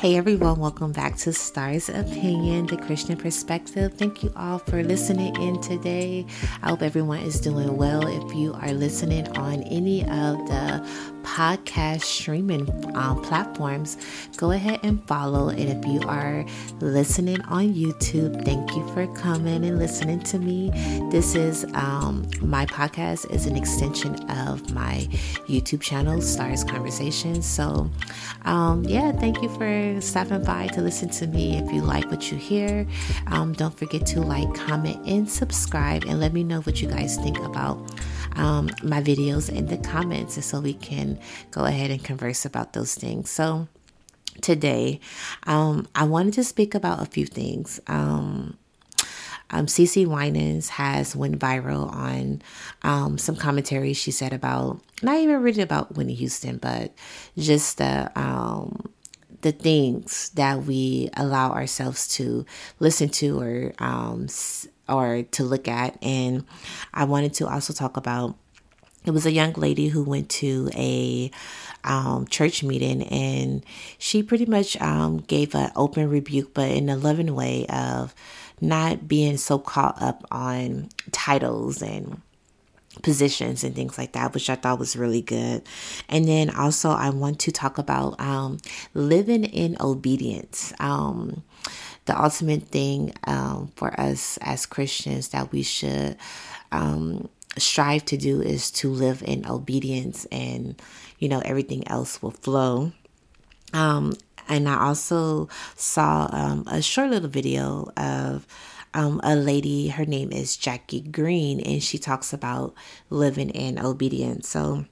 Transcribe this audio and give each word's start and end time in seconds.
Hey 0.00 0.16
everyone, 0.16 0.58
welcome 0.58 0.92
back 0.92 1.18
to 1.18 1.32
Starr's 1.34 1.90
Opinion, 1.90 2.68
the 2.68 2.78
Christian 2.78 3.18
perspective. 3.18 3.92
Thank 3.92 4.22
you 4.22 4.32
all 4.34 4.58
for 4.58 4.82
listening 4.82 5.36
in 5.36 5.60
today. 5.60 6.24
I 6.62 6.70
hope 6.70 6.80
everyone 6.80 7.18
is 7.18 7.38
doing 7.38 7.76
well. 7.76 8.06
If 8.06 8.34
you 8.34 8.54
are 8.54 8.72
listening 8.72 9.28
on 9.36 9.62
any 9.64 10.00
of 10.04 10.38
the 10.48 10.82
podcast 11.22 12.02
streaming 12.02 12.68
um, 12.96 13.22
platforms, 13.22 13.96
go 14.36 14.50
ahead 14.50 14.80
and 14.82 15.02
follow. 15.06 15.48
And 15.48 15.68
if 15.68 15.86
you 15.86 16.00
are 16.08 16.44
listening 16.80 17.40
on 17.42 17.74
YouTube, 17.74 18.44
thank 18.44 18.74
you 18.74 18.86
for 18.94 19.06
coming 19.14 19.64
and 19.64 19.78
listening 19.78 20.20
to 20.20 20.38
me. 20.38 20.70
This 21.10 21.34
is 21.34 21.64
um, 21.74 22.28
my 22.40 22.66
podcast 22.66 23.30
is 23.30 23.46
an 23.46 23.56
extension 23.56 24.14
of 24.30 24.72
my 24.72 25.08
YouTube 25.48 25.80
channel, 25.80 26.20
Starr's 26.20 26.64
Conversations. 26.64 27.46
So, 27.46 27.90
um, 28.44 28.84
yeah, 28.84 29.12
thank 29.12 29.42
you 29.42 29.48
for 29.50 30.00
stopping 30.00 30.44
by 30.44 30.68
to 30.68 30.80
listen 30.80 31.10
to 31.10 31.26
me. 31.26 31.58
If 31.58 31.72
you 31.72 31.82
like 31.82 32.10
what 32.10 32.30
you 32.30 32.38
hear, 32.38 32.86
um, 33.28 33.52
don't 33.52 33.76
forget 33.76 34.06
to 34.06 34.20
like, 34.20 34.52
comment, 34.54 35.06
and 35.06 35.28
subscribe, 35.28 36.04
and 36.04 36.20
let 36.20 36.32
me 36.32 36.44
know 36.44 36.60
what 36.62 36.80
you 36.80 36.88
guys 36.88 37.16
think 37.16 37.38
about 37.38 37.78
um, 38.36 38.70
my 38.82 39.02
videos 39.02 39.48
in 39.48 39.66
the 39.66 39.76
comments 39.76 40.44
so 40.44 40.60
we 40.60 40.74
can 40.74 41.18
go 41.50 41.64
ahead 41.64 41.90
and 41.90 42.02
converse 42.02 42.44
about 42.44 42.72
those 42.72 42.94
things. 42.94 43.30
So, 43.30 43.68
today, 44.40 45.00
um, 45.46 45.88
I 45.94 46.04
wanted 46.04 46.34
to 46.34 46.44
speak 46.44 46.74
about 46.74 47.02
a 47.02 47.06
few 47.06 47.26
things. 47.26 47.80
Um, 47.86 48.56
um, 49.52 49.66
CeCe 49.66 50.06
Winans 50.06 50.68
has 50.70 51.16
went 51.16 51.38
viral 51.38 51.92
on 51.92 52.42
um, 52.82 53.18
some 53.18 53.36
commentary 53.36 53.92
she 53.92 54.12
said 54.12 54.32
about 54.32 54.80
not 55.02 55.16
even 55.18 55.42
really 55.42 55.62
about 55.62 55.96
Whitney 55.96 56.14
Houston, 56.14 56.58
but 56.58 56.92
just 57.36 57.78
the 57.78 58.12
um, 58.14 58.90
the 59.42 59.52
things 59.52 60.30
that 60.30 60.64
we 60.64 61.08
allow 61.16 61.50
ourselves 61.52 62.06
to 62.16 62.44
listen 62.78 63.08
to 63.08 63.40
or 63.40 63.72
um, 63.78 64.28
or 64.90 65.22
to 65.22 65.44
look 65.44 65.68
at. 65.68 65.96
And 66.02 66.44
I 66.92 67.04
wanted 67.04 67.34
to 67.34 67.48
also 67.48 67.72
talk 67.72 67.96
about 67.96 68.36
it 69.04 69.12
was 69.12 69.24
a 69.24 69.32
young 69.32 69.54
lady 69.54 69.88
who 69.88 70.02
went 70.04 70.28
to 70.28 70.68
a 70.74 71.30
um, 71.84 72.26
church 72.26 72.62
meeting 72.62 73.02
and 73.04 73.64
she 73.98 74.22
pretty 74.22 74.44
much 74.44 74.78
um, 74.80 75.18
gave 75.18 75.54
an 75.54 75.70
open 75.74 76.10
rebuke, 76.10 76.52
but 76.52 76.70
in 76.70 76.90
a 76.90 76.96
loving 76.96 77.34
way 77.34 77.66
of 77.68 78.14
not 78.60 79.08
being 79.08 79.38
so 79.38 79.58
caught 79.58 80.00
up 80.02 80.26
on 80.30 80.90
titles 81.12 81.80
and 81.80 82.20
positions 83.02 83.64
and 83.64 83.74
things 83.74 83.96
like 83.96 84.12
that, 84.12 84.34
which 84.34 84.50
I 84.50 84.56
thought 84.56 84.78
was 84.78 84.96
really 84.96 85.22
good. 85.22 85.62
And 86.08 86.26
then 86.26 86.50
also, 86.50 86.90
I 86.90 87.10
want 87.10 87.38
to 87.40 87.52
talk 87.52 87.78
about 87.78 88.20
um, 88.20 88.58
living 88.92 89.44
in 89.44 89.76
obedience. 89.80 90.72
Um, 90.78 91.42
the 92.06 92.20
ultimate 92.20 92.64
thing 92.64 93.12
um, 93.24 93.72
for 93.76 93.98
us 94.00 94.38
as 94.42 94.66
Christians 94.66 95.28
that 95.28 95.52
we 95.52 95.62
should 95.62 96.16
um, 96.72 97.28
strive 97.58 98.04
to 98.06 98.16
do 98.16 98.40
is 98.40 98.70
to 98.70 98.90
live 98.90 99.22
in 99.26 99.46
obedience, 99.46 100.26
and 100.32 100.80
you 101.18 101.28
know 101.28 101.40
everything 101.44 101.86
else 101.88 102.22
will 102.22 102.30
flow. 102.30 102.92
Um, 103.72 104.14
and 104.48 104.68
I 104.68 104.86
also 104.86 105.48
saw 105.76 106.28
um, 106.32 106.64
a 106.66 106.82
short 106.82 107.10
little 107.10 107.28
video 107.28 107.92
of 107.96 108.46
um, 108.94 109.20
a 109.22 109.36
lady. 109.36 109.88
Her 109.88 110.04
name 110.04 110.32
is 110.32 110.56
Jackie 110.56 111.00
Green, 111.00 111.60
and 111.60 111.82
she 111.82 111.98
talks 111.98 112.32
about 112.32 112.74
living 113.08 113.50
in 113.50 113.78
obedience. 113.78 114.48
So 114.48 114.86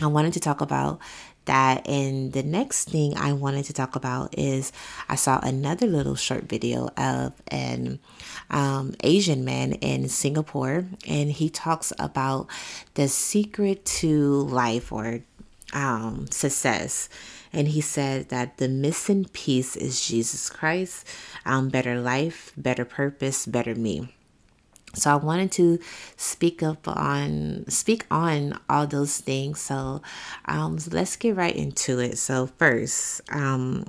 I 0.00 0.06
wanted 0.06 0.32
to 0.34 0.40
talk 0.40 0.60
about 0.60 1.00
that. 1.48 1.86
And 1.88 2.32
the 2.32 2.42
next 2.42 2.88
thing 2.88 3.16
I 3.16 3.32
wanted 3.32 3.64
to 3.66 3.72
talk 3.72 3.96
about 3.96 4.38
is 4.38 4.72
I 5.08 5.16
saw 5.16 5.40
another 5.42 5.86
little 5.86 6.14
short 6.14 6.44
video 6.44 6.88
of 6.96 7.32
an 7.48 7.98
um, 8.48 8.94
Asian 9.02 9.44
man 9.44 9.72
in 9.72 10.08
Singapore, 10.08 10.86
and 11.06 11.32
he 11.32 11.50
talks 11.50 11.92
about 11.98 12.46
the 12.94 13.08
secret 13.08 13.84
to 14.00 14.42
life 14.44 14.92
or 14.92 15.20
um, 15.72 16.26
success. 16.30 17.08
And 17.52 17.68
he 17.68 17.80
said 17.80 18.28
that 18.28 18.58
the 18.58 18.68
missing 18.68 19.24
piece 19.32 19.74
is 19.74 20.06
Jesus 20.06 20.50
Christ, 20.50 21.06
um, 21.44 21.70
better 21.70 22.00
life, 22.00 22.52
better 22.56 22.84
purpose, 22.84 23.46
better 23.46 23.74
me. 23.74 24.14
So 24.94 25.10
I 25.10 25.16
wanted 25.16 25.52
to 25.52 25.78
speak 26.16 26.62
up 26.62 26.88
on 26.88 27.64
speak 27.68 28.06
on 28.10 28.58
all 28.68 28.86
those 28.86 29.18
things. 29.18 29.60
So, 29.60 30.02
um, 30.46 30.78
let's 30.90 31.16
get 31.16 31.36
right 31.36 31.54
into 31.54 31.98
it. 31.98 32.18
So 32.18 32.46
first, 32.58 33.20
um, 33.30 33.84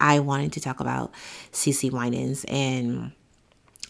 I 0.00 0.20
wanted 0.20 0.52
to 0.52 0.60
talk 0.60 0.80
about 0.80 1.12
CeCe 1.52 1.90
Winans 1.90 2.44
and 2.48 3.12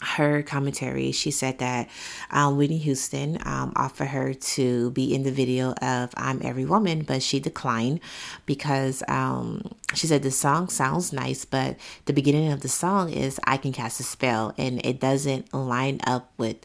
her 0.03 0.43
commentary, 0.43 1.13
she 1.13 1.31
said 1.31 1.59
that 1.59 1.89
um, 2.31 2.57
Whitney 2.57 2.79
Houston 2.79 3.39
um, 3.45 3.73
offered 3.77 4.09
her 4.09 4.33
to 4.33 4.91
be 4.93 5.15
in 5.15 5.25
the 5.25 5.31
video 5.33 5.73
of 5.75 6.11
I'm 6.17 6.41
Every 6.43 6.65
Woman, 6.65 7.03
but 7.03 7.23
she 7.23 7.39
declined 7.39 8.01
because 8.47 9.03
um, 9.09 9.63
she 9.95 10.07
said 10.07 10.23
the 10.23 10.31
song 10.31 10.69
sounds 10.69 11.13
nice, 11.13 11.45
but 11.45 11.77
the 12.07 12.13
beginning 12.13 12.51
of 12.51 12.61
the 12.61 12.69
song 12.69 13.13
is 13.13 13.39
I 13.45 13.59
Can 13.59 13.73
Cast 13.73 14.01
a 14.01 14.03
Spell, 14.03 14.55
and 14.57 14.85
it 14.85 15.01
doesn't 15.01 15.53
line 15.53 16.01
up 16.07 16.33
with 16.39 16.57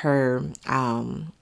her 0.00 0.42
um, 0.66 1.32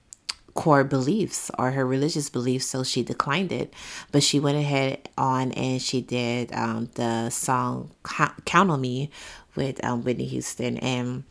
core 0.54 0.84
beliefs 0.84 1.50
or 1.58 1.70
her 1.70 1.86
religious 1.86 2.28
beliefs, 2.28 2.66
so 2.66 2.82
she 2.82 3.02
declined 3.02 3.52
it. 3.52 3.72
But 4.12 4.22
she 4.22 4.38
went 4.38 4.58
ahead 4.58 5.08
on 5.16 5.52
and 5.52 5.80
she 5.80 6.00
did 6.00 6.52
um, 6.52 6.90
the 6.94 7.30
song 7.30 7.90
"Count 8.02 8.70
on 8.70 8.80
Me" 8.80 9.10
with 9.56 9.82
um, 9.84 10.02
Whitney 10.04 10.26
Houston, 10.26 10.78
and 10.78 11.24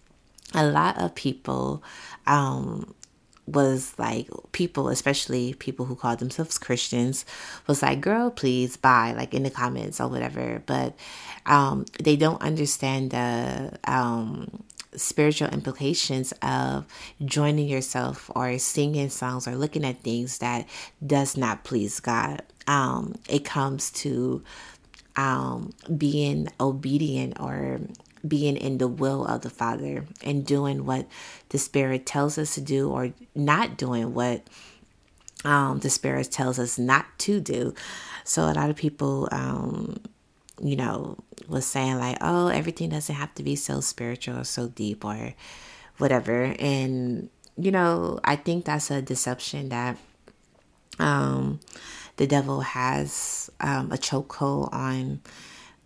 a 0.54 0.66
lot 0.66 0.98
of 0.98 1.16
people 1.16 1.84
um, 2.28 2.94
was 3.46 3.94
like 3.98 4.28
people, 4.52 4.90
especially 4.90 5.54
people 5.54 5.86
who 5.86 5.96
call 5.96 6.16
themselves 6.16 6.58
Christians, 6.58 7.26
was 7.68 7.82
like, 7.82 8.02
"Girl, 8.02 8.30
please 8.30 8.78
buy," 8.78 9.14
like 9.14 9.34
in 9.34 9.44
the 9.44 9.50
comments 9.50 10.00
or 10.00 10.08
whatever. 10.08 10.62
But 10.66 10.96
um, 11.46 11.86
they 12.02 12.16
don't 12.16 12.42
understand 12.42 13.12
the 13.12 13.78
um, 13.86 14.64
spiritual 14.96 15.50
implications 15.50 16.34
of 16.42 16.86
joining 17.24 17.68
yourself 17.68 18.30
or 18.36 18.58
singing 18.58 19.10
songs 19.10 19.48
or 19.48 19.56
looking 19.56 19.86
at 19.86 20.02
things 20.02 20.40
that 20.40 20.68
does 21.06 21.38
not 21.38 21.64
please 21.64 22.00
God. 22.00 22.42
Um, 22.68 23.16
it 23.28 23.46
comes 23.46 23.92
to 23.92 24.44
um, 25.16 25.74
being 25.98 26.50
obedient 26.60 27.40
or 27.40 27.82
being 28.28 28.58
in 28.58 28.78
the 28.78 28.88
will 28.88 29.26
of 29.26 29.42
the 29.42 29.50
Father 29.50 30.06
and 30.24 30.46
doing 30.46 30.86
what 30.86 31.08
the 31.50 31.58
Spirit 31.58 32.06
tells 32.06 32.38
us 32.38 32.56
to 32.56 32.62
do 32.62 32.90
or 32.90 33.14
not 33.36 33.78
doing 33.78 34.14
what 34.14 34.44
um, 35.46 35.80
the 35.80 35.90
Spirit 35.90 36.32
tells 36.32 36.60
us 36.60 36.78
not 36.78 37.06
to 37.20 37.40
do. 37.40 37.74
So 38.24 38.44
a 38.44 38.54
lot 38.54 38.70
of 38.70 38.76
people, 38.76 39.30
um, 39.32 39.98
you 40.62 40.76
know, 40.76 41.18
was 41.48 41.66
saying 41.66 41.98
like, 41.98 42.18
oh, 42.22 42.48
everything 42.48 42.90
doesn't 42.90 43.16
have 43.16 43.34
to 43.36 43.44
be 43.44 43.56
so 43.56 43.82
spiritual 43.82 44.38
or 44.38 44.44
so 44.44 44.68
deep 44.68 45.04
or 45.04 45.34
whatever. 45.98 46.54
And, 46.60 47.30
you 47.58 47.72
know, 47.72 48.20
I 48.24 48.36
think 48.36 48.66
that's 48.66 48.92
a 48.92 49.02
deception 49.02 49.70
that 49.70 49.98
um, 51.00 51.60
the 52.18 52.28
devil 52.28 52.62
has 52.62 53.50
um, 53.62 53.92
a 53.92 53.98
chokehold 53.98 54.74
on 54.74 55.22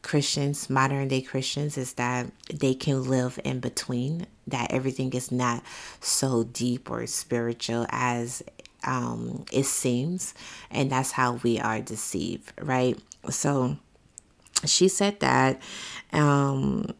Christians, 0.03 0.69
modern 0.69 1.07
day 1.07 1.21
Christians, 1.21 1.77
is 1.77 1.93
that 1.93 2.27
they 2.53 2.75
can 2.75 3.09
live 3.09 3.39
in 3.43 3.59
between, 3.59 4.27
that 4.45 4.71
everything 4.71 5.13
is 5.13 5.31
not 5.31 5.63
so 6.01 6.43
deep 6.43 6.91
or 6.91 7.07
spiritual 7.07 7.87
as 7.89 8.43
um, 8.83 9.45
it 9.51 9.65
seems. 9.65 10.33
And 10.69 10.91
that's 10.91 11.11
how 11.13 11.39
we 11.41 11.59
are 11.59 11.79
deceived, 11.79 12.53
right? 12.61 12.99
So 13.29 13.77
she 14.65 14.89
said 14.89 15.19
that. 15.21 15.61
Um, 16.11 16.93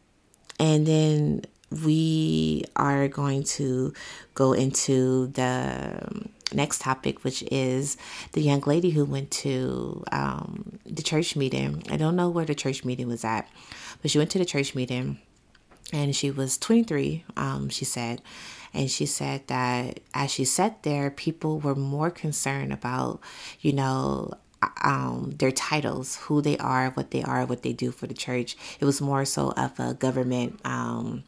and 0.60 0.88
then 0.88 1.44
we 1.84 2.64
are 2.76 3.08
going 3.08 3.44
to 3.44 3.94
go 4.34 4.54
into 4.54 5.28
the 5.28 6.28
next 6.54 6.82
topic, 6.82 7.24
which 7.24 7.44
is 7.52 7.98
the 8.34 8.42
young 8.42 8.62
lady 8.62 8.92
who 8.92 9.06
went 9.06 9.32
to 9.32 10.04
um, 10.12 10.80
the 10.86 11.04
church 11.04 11.36
meeting. 11.36 11.84
I 11.90 11.98
don't 11.98 12.16
know 12.16 12.30
where 12.30 12.46
the 12.46 12.56
church 12.56 12.86
meeting 12.86 13.08
was 13.08 13.24
at, 13.24 13.50
but 14.02 14.12
she 14.12 14.18
went 14.18 14.32
to 14.32 14.40
the 14.40 14.46
church 14.46 14.76
meeting 14.76 15.20
and 15.92 16.16
she 16.16 16.32
was 16.32 16.58
23, 16.58 17.24
um, 17.38 17.70
she 17.70 17.86
said. 17.86 18.22
And 18.74 18.90
she 18.90 19.06
said 19.06 19.48
that 19.48 20.00
as 20.16 20.32
she 20.32 20.46
sat 20.46 20.82
there, 20.82 21.12
people 21.12 21.60
were 21.60 21.76
more 21.76 22.10
concerned 22.10 22.74
about, 22.74 23.20
you 23.62 23.72
know, 23.72 24.34
um, 24.84 25.36
their 25.38 25.52
titles, 25.52 26.16
who 26.16 26.42
they 26.42 26.58
are, 26.58 26.90
what 26.92 27.12
they 27.12 27.22
are, 27.22 27.46
what 27.46 27.62
they 27.62 27.74
do 27.74 27.92
for 27.92 28.08
the 28.08 28.14
church. 28.14 28.56
It 28.80 28.86
was 28.86 29.02
more 29.02 29.26
so 29.26 29.52
of 29.52 29.80
a 29.80 29.94
government 29.94 30.60
um, 30.66 31.24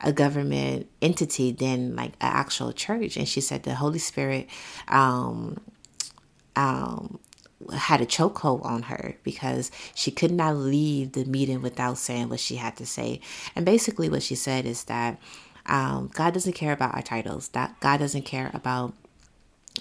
a 0.00 0.12
government 0.12 0.88
entity 1.02 1.52
than 1.52 1.96
like 1.96 2.12
an 2.20 2.32
actual 2.32 2.72
church. 2.72 3.16
And 3.16 3.28
she 3.28 3.40
said 3.40 3.62
the 3.62 3.74
Holy 3.74 3.98
Spirit 3.98 4.48
um, 4.88 5.58
um, 6.56 7.18
had 7.76 8.00
a 8.00 8.06
chokehold 8.06 8.64
on 8.64 8.82
her 8.84 9.16
because 9.24 9.70
she 9.94 10.10
could 10.10 10.30
not 10.30 10.56
leave 10.56 11.12
the 11.12 11.24
meeting 11.24 11.62
without 11.62 11.98
saying 11.98 12.28
what 12.28 12.40
she 12.40 12.56
had 12.56 12.76
to 12.76 12.86
say. 12.86 13.20
And 13.56 13.64
basically, 13.64 14.08
what 14.08 14.22
she 14.22 14.34
said 14.34 14.64
is 14.64 14.84
that 14.84 15.18
um, 15.66 16.10
God 16.14 16.32
doesn't 16.34 16.54
care 16.54 16.72
about 16.72 16.94
our 16.94 17.02
titles. 17.02 17.48
That 17.48 17.78
God 17.80 17.98
doesn't 17.98 18.22
care 18.22 18.50
about 18.54 18.94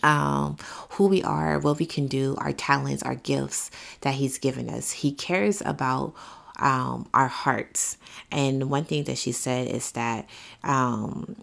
um, 0.04 0.58
who 0.92 1.08
we 1.08 1.24
are, 1.24 1.60
what 1.60 1.80
we 1.80 1.86
can 1.86 2.08
do, 2.08 2.36
our 2.40 2.54
talents, 2.54 3.04
our 3.04 3.16
gifts 3.16 3.72
that 4.02 4.16
He's 4.16 4.38
given 4.38 4.70
us. 4.70 4.92
He 4.92 5.12
cares 5.12 5.62
about 5.66 6.14
um, 6.58 7.08
our 7.14 7.28
hearts. 7.28 7.98
And 8.32 8.70
one 8.70 8.86
thing 8.86 9.04
that 9.06 9.18
she 9.18 9.32
said 9.32 9.68
is 9.68 9.92
that 9.92 10.28
um, 10.64 11.36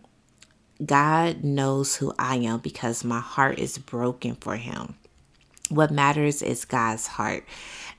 God 0.84 1.44
knows 1.44 1.96
who 1.96 2.12
I 2.18 2.36
am 2.36 2.58
because 2.58 3.04
my 3.04 3.20
heart 3.20 3.58
is 3.58 3.78
broken 3.78 4.34
for 4.36 4.56
Him. 4.56 4.96
What 5.70 5.90
matters 5.90 6.42
is 6.42 6.64
God's 6.64 7.06
heart. 7.06 7.44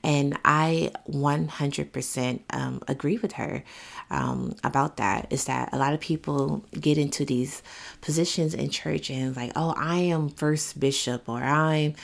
And 0.04 0.38
I 0.44 0.92
100% 1.10 2.40
um, 2.50 2.80
agree 2.86 3.18
with 3.18 3.32
her 3.32 3.64
um, 4.08 4.54
about 4.62 4.98
that. 4.98 5.26
Is 5.30 5.46
that 5.46 5.70
a 5.72 5.78
lot 5.78 5.92
of 5.92 6.00
people 6.00 6.64
get 6.78 6.96
into 6.96 7.24
these 7.24 7.62
positions 8.02 8.54
in 8.54 8.70
church 8.70 9.10
and 9.10 9.34
like, 9.34 9.50
oh, 9.56 9.74
I 9.76 9.96
am 9.96 10.28
first 10.28 10.78
bishop 10.78 11.28
or 11.28 11.42
I'm 11.42 11.94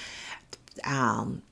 um, 0.85 1.43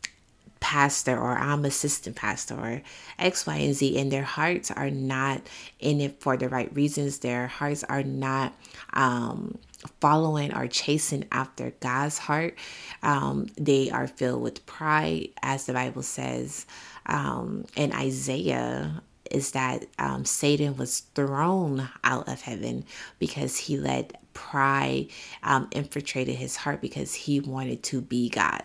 pastor 0.60 1.18
or 1.18 1.36
I'm 1.36 1.64
assistant 1.64 2.16
pastor 2.16 2.54
or 2.54 2.82
X, 3.18 3.46
Y, 3.46 3.56
and 3.56 3.74
Z, 3.74 3.98
and 3.98 4.12
their 4.12 4.22
hearts 4.22 4.70
are 4.70 4.90
not 4.90 5.42
in 5.78 6.00
it 6.00 6.20
for 6.20 6.36
the 6.36 6.48
right 6.48 6.74
reasons. 6.74 7.18
Their 7.18 7.46
hearts 7.48 7.82
are 7.84 8.02
not 8.02 8.54
um, 8.92 9.58
following 10.00 10.54
or 10.54 10.68
chasing 10.68 11.24
after 11.32 11.72
God's 11.80 12.18
heart. 12.18 12.56
Um, 13.02 13.48
they 13.56 13.90
are 13.90 14.06
filled 14.06 14.42
with 14.42 14.64
pride, 14.66 15.30
as 15.42 15.66
the 15.66 15.72
Bible 15.72 16.02
says 16.02 16.66
um, 17.06 17.64
in 17.76 17.92
Isaiah. 17.92 19.02
Is 19.30 19.52
that 19.52 19.86
um, 20.00 20.24
Satan 20.24 20.76
was 20.76 21.00
thrown 21.14 21.88
out 22.02 22.28
of 22.28 22.40
heaven 22.40 22.84
because 23.20 23.56
he 23.56 23.76
let 23.76 24.20
pride 24.40 25.08
um, 25.42 25.68
infiltrated 25.70 26.36
his 26.36 26.56
heart 26.56 26.80
because 26.80 27.14
he 27.14 27.40
wanted 27.40 27.82
to 27.84 28.00
be 28.00 28.30
God. 28.30 28.62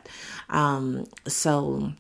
Um, 0.50 1.06
so 1.28 1.92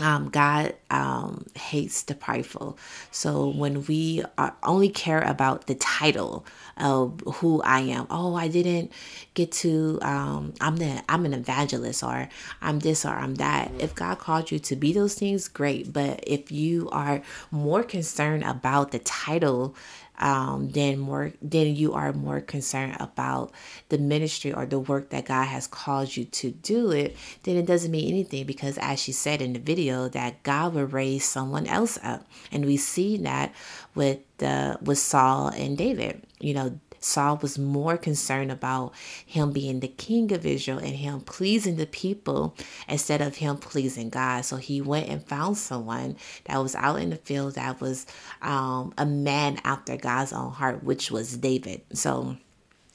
um, 0.00 0.30
God 0.30 0.74
um, 0.90 1.44
hates 1.54 2.04
the 2.04 2.14
prideful. 2.14 2.78
So 3.10 3.48
when 3.48 3.84
we 3.84 4.22
are, 4.38 4.56
only 4.62 4.88
care 4.88 5.20
about 5.20 5.66
the 5.66 5.74
title 5.74 6.46
of 6.78 7.20
who 7.34 7.60
I 7.62 7.80
am, 7.80 8.06
oh, 8.08 8.34
I 8.34 8.48
didn't 8.48 8.92
get 9.34 9.52
to, 9.52 9.98
um, 10.00 10.54
I'm 10.60 10.76
the, 10.76 11.02
I'm 11.08 11.26
an 11.26 11.34
evangelist, 11.34 12.02
or 12.02 12.28
I'm 12.62 12.78
this, 12.78 13.04
or 13.04 13.10
I'm 13.10 13.34
that. 13.36 13.72
If 13.78 13.94
God 13.94 14.18
called 14.18 14.50
you 14.50 14.58
to 14.60 14.76
be 14.76 14.92
those 14.92 15.14
things, 15.14 15.48
great. 15.48 15.92
But 15.92 16.24
if 16.26 16.50
you 16.50 16.88
are 16.90 17.20
more 17.50 17.82
concerned 17.82 18.44
about 18.44 18.92
the 18.92 19.00
title 19.00 19.74
um, 20.20 20.70
then 20.70 20.98
more 20.98 21.32
then 21.42 21.74
you 21.74 21.94
are 21.94 22.12
more 22.12 22.40
concerned 22.40 22.96
about 23.00 23.52
the 23.88 23.98
ministry 23.98 24.52
or 24.52 24.66
the 24.66 24.78
work 24.78 25.10
that 25.10 25.24
God 25.24 25.44
has 25.44 25.66
called 25.66 26.16
you 26.16 26.24
to 26.26 26.50
do 26.50 26.92
it, 26.92 27.16
then 27.42 27.56
it 27.56 27.66
doesn't 27.66 27.90
mean 27.90 28.08
anything 28.08 28.46
because 28.46 28.78
as 28.78 29.00
she 29.00 29.12
said 29.12 29.42
in 29.42 29.54
the 29.54 29.58
video 29.58 30.08
that 30.08 30.42
God 30.42 30.74
will 30.74 30.84
raise 30.84 31.24
someone 31.24 31.66
else 31.66 31.98
up. 32.02 32.26
And 32.52 32.66
we 32.66 32.76
see 32.76 33.16
that 33.18 33.54
with 33.94 34.20
the 34.38 34.78
with 34.82 34.98
Saul 34.98 35.48
and 35.48 35.76
David. 35.76 36.22
You 36.38 36.54
know, 36.54 36.80
Saul 37.00 37.38
was 37.38 37.58
more 37.58 37.96
concerned 37.96 38.52
about 38.52 38.92
him 39.24 39.52
being 39.52 39.80
the 39.80 39.88
king 39.88 40.32
of 40.32 40.46
Israel 40.46 40.78
and 40.78 40.94
him 40.96 41.20
pleasing 41.20 41.76
the 41.76 41.86
people 41.86 42.54
instead 42.88 43.20
of 43.20 43.36
him 43.36 43.56
pleasing 43.56 44.10
God. 44.10 44.44
So 44.44 44.56
he 44.56 44.80
went 44.80 45.08
and 45.08 45.24
found 45.24 45.56
someone 45.58 46.16
that 46.44 46.58
was 46.58 46.74
out 46.74 47.00
in 47.00 47.10
the 47.10 47.16
field 47.16 47.54
that 47.54 47.80
was 47.80 48.06
um, 48.42 48.92
a 48.98 49.06
man 49.06 49.58
after 49.64 49.96
God's 49.96 50.32
own 50.32 50.52
heart, 50.52 50.84
which 50.84 51.10
was 51.10 51.36
David. 51.36 51.82
So 51.92 52.36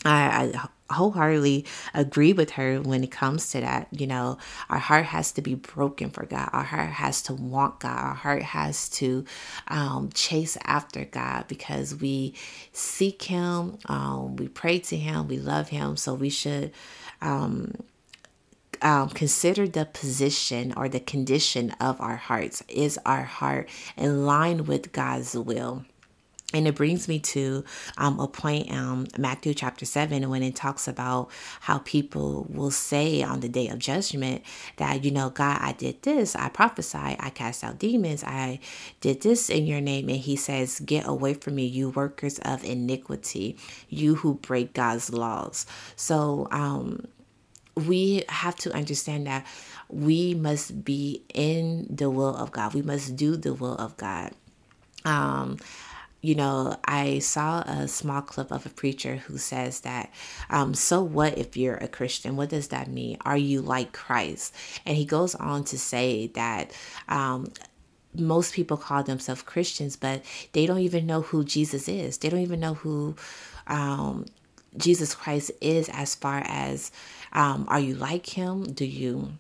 I, 0.04 0.52
I 0.54 0.68
wholeheartedly 0.90 1.66
agree 1.94 2.34
with 2.34 2.52
her 2.52 2.82
when 2.82 3.04
it 3.04 3.12
comes 3.12 3.52
to 3.52 3.62
that. 3.62 3.88
You 3.92 4.08
know, 4.08 4.38
our 4.70 4.80
heart 4.80 5.06
has 5.06 5.32
to 5.34 5.42
be 5.42 5.56
broken 5.56 6.10
for 6.10 6.26
God. 6.26 6.50
Our 6.54 6.64
heart 6.64 6.90
has 6.90 7.22
to 7.24 7.34
want 7.34 7.80
God. 7.80 7.98
Our 7.98 8.14
heart 8.14 8.44
has 8.44 8.90
to 8.90 9.26
um, 9.68 10.10
chase 10.14 10.58
after 10.64 11.06
God 11.06 11.46
because 11.48 11.96
we 11.96 12.34
seek 12.72 13.24
Him, 13.24 13.78
um, 13.88 14.36
we 14.36 14.48
pray 14.48 14.80
to 14.80 14.98
Him, 14.98 15.28
we 15.28 15.38
love 15.38 15.70
Him. 15.70 15.98
So 15.98 16.14
we 16.14 16.30
should. 16.30 16.72
Um, 17.22 17.74
um, 18.82 19.10
consider 19.10 19.68
the 19.68 19.86
position 19.86 20.74
or 20.76 20.90
the 20.90 21.00
condition 21.00 21.72
of 21.80 22.00
our 22.02 22.18
hearts. 22.18 22.62
Is 22.68 23.00
our 23.06 23.24
heart 23.24 23.70
in 23.98 24.26
line 24.26 24.66
with 24.66 24.92
God's 24.92 25.36
will? 25.36 25.86
And 26.54 26.68
it 26.68 26.76
brings 26.76 27.08
me 27.08 27.20
to 27.20 27.66
um, 27.98 28.20
a 28.20 28.28
point 28.28 28.68
in 28.68 28.78
um, 28.78 29.08
Matthew 29.18 29.54
chapter 29.54 29.84
7 29.84 30.30
when 30.30 30.44
it 30.44 30.56
talks 30.56 30.88
about 30.88 31.30
how 31.62 31.80
people 31.80 32.46
will 32.50 32.72
say 32.72 33.24
on 33.24 33.40
the 33.40 33.50
day 33.50 33.68
of 33.68 33.80
judgment 33.80 34.44
that, 34.78 35.04
you 35.04 35.12
know, 35.12 35.30
God, 35.32 35.58
I 35.60 35.74
did 35.74 36.04
this, 36.04 36.36
I 36.36 36.50
prophesied, 36.50 37.18
I 37.20 37.32
cast 37.32 37.64
out 37.64 37.80
demons, 37.80 38.24
I 38.24 38.60
did 39.02 39.22
this 39.22 39.50
in 39.50 39.66
your 39.66 39.82
name. 39.82 40.08
And 40.08 40.20
he 40.20 40.36
says, 40.36 40.80
Get 40.80 41.08
away 41.08 41.34
from 41.34 41.56
me, 41.56 41.66
you 41.66 41.90
workers 41.90 42.40
of 42.40 42.64
iniquity, 42.64 43.58
you 43.90 44.16
who 44.16 44.36
break 44.36 44.74
God's 44.74 45.12
laws. 45.12 45.66
So, 45.96 46.48
um, 46.52 47.08
we 47.76 48.24
have 48.30 48.56
to 48.56 48.74
understand 48.74 49.28
that 49.28 49.46
we 49.90 50.34
must 50.34 50.86
be 50.86 51.24
in 51.34 51.88
the 51.90 52.10
will 52.10 52.36
of 52.36 52.52
God. 52.52 52.74
We 52.74 52.82
must 52.82 53.16
do 53.16 53.36
the 53.36 53.54
will 53.54 53.76
of 53.76 53.98
God. 53.98 54.32
Um, 55.04 55.58
you 56.26 56.34
know, 56.34 56.76
I 56.86 57.20
saw 57.20 57.62
a 57.62 57.88
small 57.88 58.22
clip 58.22 58.52
of 58.52 58.66
a 58.66 58.70
preacher 58.70 59.18
who 59.18 59.38
says 59.38 59.82
that, 59.82 60.12
um, 60.50 60.74
so 60.74 61.04
what 61.04 61.38
if 61.38 61.56
you're 61.56 61.76
a 61.76 61.88
Christian? 61.88 62.36
What 62.36 62.50
does 62.50 62.70
that 62.70 62.88
mean? 62.90 63.18
Are 63.24 63.38
you 63.38 63.62
like 63.62 63.94
Christ? 63.94 64.56
And 64.86 64.98
he 64.98 65.06
goes 65.06 65.36
on 65.36 65.66
to 65.66 65.78
say 65.78 66.28
that, 66.28 66.72
um, 67.08 67.52
most 68.18 68.54
people 68.54 68.78
call 68.78 69.04
themselves 69.04 69.42
Christians, 69.42 69.98
but 69.98 70.24
they 70.54 70.66
don't 70.66 70.80
even 70.80 71.06
know 71.06 71.22
who 71.22 71.44
Jesus 71.44 71.88
is. 71.88 72.18
They 72.18 72.30
don't 72.30 72.40
even 72.40 72.62
know 72.62 72.76
who 72.76 73.16
um, 73.68 74.26
Jesus 74.78 75.14
Christ 75.14 75.52
is 75.62 75.90
as 75.90 76.16
far 76.16 76.42
as 76.48 76.92
um, 77.34 77.66
are 77.68 77.80
you 77.80 77.94
like 77.96 78.26
him? 78.26 78.64
Do 78.64 78.86
you 78.86 79.34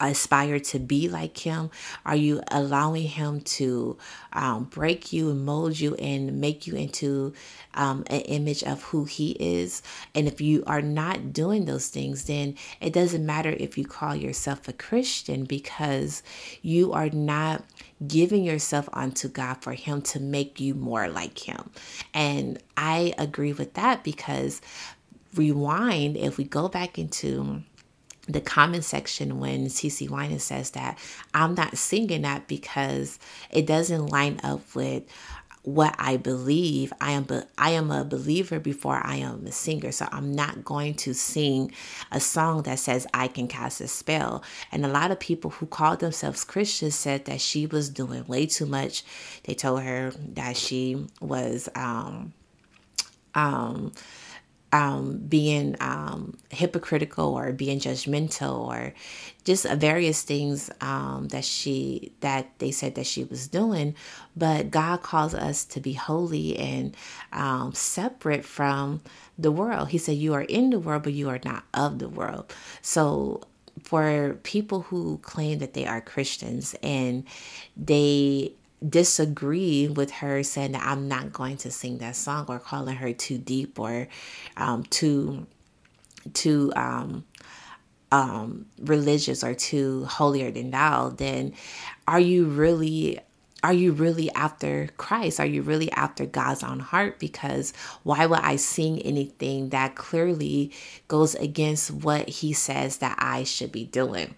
aspire 0.00 0.60
to 0.60 0.78
be 0.78 1.08
like 1.08 1.38
him? 1.38 1.70
Are 2.04 2.16
you 2.16 2.42
allowing 2.48 3.08
him 3.08 3.40
to 3.40 3.98
um, 4.32 4.64
break 4.64 5.12
you 5.12 5.30
and 5.30 5.44
mold 5.44 5.78
you 5.78 5.94
and 5.96 6.40
make 6.40 6.66
you 6.66 6.76
into 6.76 7.32
um, 7.74 8.04
an 8.08 8.20
image 8.22 8.62
of 8.62 8.82
who 8.84 9.04
he 9.04 9.32
is? 9.32 9.82
And 10.14 10.28
if 10.28 10.40
you 10.40 10.62
are 10.66 10.82
not 10.82 11.32
doing 11.32 11.64
those 11.64 11.88
things, 11.88 12.24
then 12.24 12.54
it 12.80 12.92
doesn't 12.92 13.24
matter 13.24 13.50
if 13.50 13.76
you 13.76 13.84
call 13.84 14.14
yourself 14.14 14.68
a 14.68 14.72
Christian 14.72 15.44
because 15.44 16.22
you 16.62 16.92
are 16.92 17.10
not 17.10 17.64
giving 18.06 18.44
yourself 18.44 18.88
unto 18.92 19.28
God 19.28 19.54
for 19.62 19.72
him 19.72 20.02
to 20.02 20.20
make 20.20 20.60
you 20.60 20.74
more 20.74 21.08
like 21.08 21.38
him. 21.38 21.70
And 22.12 22.58
I 22.76 23.14
agree 23.18 23.52
with 23.52 23.74
that 23.74 24.04
because 24.04 24.60
rewind, 25.34 26.16
if 26.16 26.38
we 26.38 26.44
go 26.44 26.68
back 26.68 26.98
into 26.98 27.62
the 28.26 28.40
comment 28.40 28.84
section 28.84 29.38
when 29.38 29.66
CeCe 29.66 30.08
Winans 30.08 30.44
says 30.44 30.70
that 30.70 30.98
I'm 31.34 31.54
not 31.54 31.76
singing 31.76 32.22
that 32.22 32.48
because 32.48 33.18
it 33.50 33.66
doesn't 33.66 34.06
line 34.06 34.40
up 34.42 34.74
with 34.74 35.04
what 35.64 35.94
I 35.98 36.18
believe. 36.18 36.92
I 37.00 37.12
am 37.12 37.26
I 37.56 37.70
am 37.70 37.90
a 37.90 38.04
believer 38.04 38.60
before 38.60 39.00
I 39.02 39.16
am 39.16 39.46
a 39.46 39.52
singer. 39.52 39.92
So 39.92 40.06
I'm 40.12 40.32
not 40.32 40.62
going 40.62 40.94
to 40.96 41.14
sing 41.14 41.72
a 42.12 42.20
song 42.20 42.62
that 42.64 42.78
says 42.78 43.06
I 43.14 43.28
can 43.28 43.48
cast 43.48 43.80
a 43.80 43.88
spell. 43.88 44.44
And 44.70 44.84
a 44.84 44.88
lot 44.88 45.10
of 45.10 45.18
people 45.18 45.50
who 45.50 45.66
called 45.66 46.00
themselves 46.00 46.44
Christians 46.44 46.94
said 46.94 47.24
that 47.24 47.40
she 47.40 47.66
was 47.66 47.88
doing 47.88 48.26
way 48.26 48.44
too 48.46 48.66
much. 48.66 49.04
They 49.44 49.54
told 49.54 49.82
her 49.82 50.12
that 50.34 50.56
she 50.56 51.06
was 51.20 51.68
um 51.74 52.34
um 53.34 53.92
um, 54.74 55.18
being 55.28 55.76
um, 55.78 56.36
hypocritical 56.50 57.32
or 57.32 57.52
being 57.52 57.78
judgmental 57.78 58.58
or 58.66 58.92
just 59.44 59.66
various 59.74 60.22
things 60.22 60.68
um, 60.80 61.28
that 61.28 61.44
she 61.44 62.12
that 62.20 62.58
they 62.58 62.72
said 62.72 62.96
that 62.96 63.06
she 63.06 63.22
was 63.22 63.46
doing. 63.46 63.94
But 64.36 64.72
god 64.72 65.02
calls 65.02 65.32
us 65.32 65.64
to 65.66 65.80
be 65.80 65.92
holy 65.92 66.58
and 66.58 66.96
um, 67.32 67.72
separate 67.72 68.44
from 68.44 69.00
the 69.38 69.52
world. 69.52 69.90
He 69.90 69.98
said 69.98 70.16
you 70.16 70.34
are 70.34 70.42
in 70.42 70.70
the 70.70 70.80
world 70.80 71.04
but 71.04 71.12
you 71.12 71.28
are 71.28 71.40
not 71.44 71.62
of 71.72 72.00
the 72.00 72.08
world. 72.08 72.52
So 72.82 73.42
for 73.84 74.40
people 74.42 74.82
who 74.82 75.18
claim 75.22 75.58
that 75.58 75.74
they 75.74 75.84
are 75.84 76.00
christians 76.00 76.76
and 76.80 77.24
they 77.76 78.52
disagree 78.86 79.88
with 79.88 80.10
her 80.10 80.42
saying 80.42 80.72
that 80.72 80.86
I'm 80.86 81.08
not 81.08 81.32
going 81.32 81.56
to 81.58 81.70
sing 81.70 81.98
that 81.98 82.16
song 82.16 82.46
or 82.48 82.58
calling 82.58 82.96
her 82.96 83.12
too 83.12 83.38
deep 83.38 83.78
or 83.78 84.08
um, 84.56 84.82
too 84.84 85.46
too 86.32 86.72
um, 86.74 87.24
um, 88.10 88.66
religious 88.78 89.42
or 89.42 89.54
too 89.54 90.04
holier 90.04 90.50
than 90.50 90.70
thou, 90.70 91.10
then 91.10 91.54
are 92.06 92.20
you 92.20 92.46
really 92.46 93.18
are 93.64 93.72
you 93.72 93.92
really 93.92 94.30
after 94.32 94.90
Christ? 94.98 95.40
Are 95.40 95.46
you 95.46 95.62
really 95.62 95.90
after 95.92 96.26
God's 96.26 96.62
own 96.62 96.80
heart? 96.80 97.18
Because 97.18 97.72
why 98.02 98.26
would 98.26 98.40
I 98.40 98.56
sing 98.56 99.00
anything 99.00 99.70
that 99.70 99.94
clearly 99.94 100.70
goes 101.08 101.34
against 101.34 101.90
what 101.90 102.28
He 102.28 102.52
says 102.52 102.98
that 102.98 103.16
I 103.18 103.44
should 103.44 103.72
be 103.72 103.84
doing? 103.84 104.34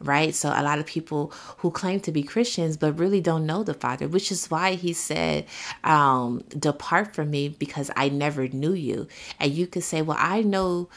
Right? 0.00 0.34
So, 0.34 0.48
a 0.48 0.62
lot 0.62 0.78
of 0.78 0.86
people 0.86 1.32
who 1.58 1.70
claim 1.70 2.00
to 2.00 2.12
be 2.12 2.22
Christians 2.22 2.76
but 2.76 2.98
really 2.98 3.20
don't 3.20 3.44
know 3.44 3.62
the 3.62 3.74
Father, 3.74 4.08
which 4.08 4.32
is 4.32 4.50
why 4.50 4.74
He 4.74 4.92
said, 4.92 5.46
um, 5.84 6.42
Depart 6.48 7.14
from 7.14 7.30
me 7.30 7.48
because 7.48 7.90
I 7.96 8.08
never 8.08 8.48
knew 8.48 8.72
you. 8.72 9.08
And 9.38 9.52
you 9.52 9.66
could 9.66 9.84
say, 9.84 10.02
Well, 10.02 10.16
I 10.18 10.42
know 10.42 10.88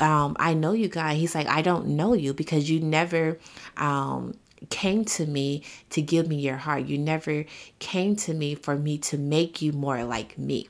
um, 0.00 0.36
I 0.38 0.54
know 0.54 0.72
you 0.72 0.88
God. 0.88 1.16
He's 1.16 1.34
like, 1.34 1.46
I 1.46 1.62
don't 1.62 1.88
know 1.88 2.14
you 2.14 2.34
because 2.34 2.70
you 2.70 2.80
never 2.80 3.38
um, 3.76 4.34
came 4.70 5.04
to 5.04 5.26
me 5.26 5.62
to 5.90 6.02
give 6.02 6.28
me 6.28 6.36
your 6.36 6.56
heart. 6.56 6.86
You 6.86 6.98
never 6.98 7.44
came 7.78 8.16
to 8.16 8.34
me 8.34 8.54
for 8.54 8.76
me 8.76 8.98
to 8.98 9.18
make 9.18 9.62
you 9.62 9.72
more 9.72 10.04
like 10.04 10.38
me. 10.38 10.68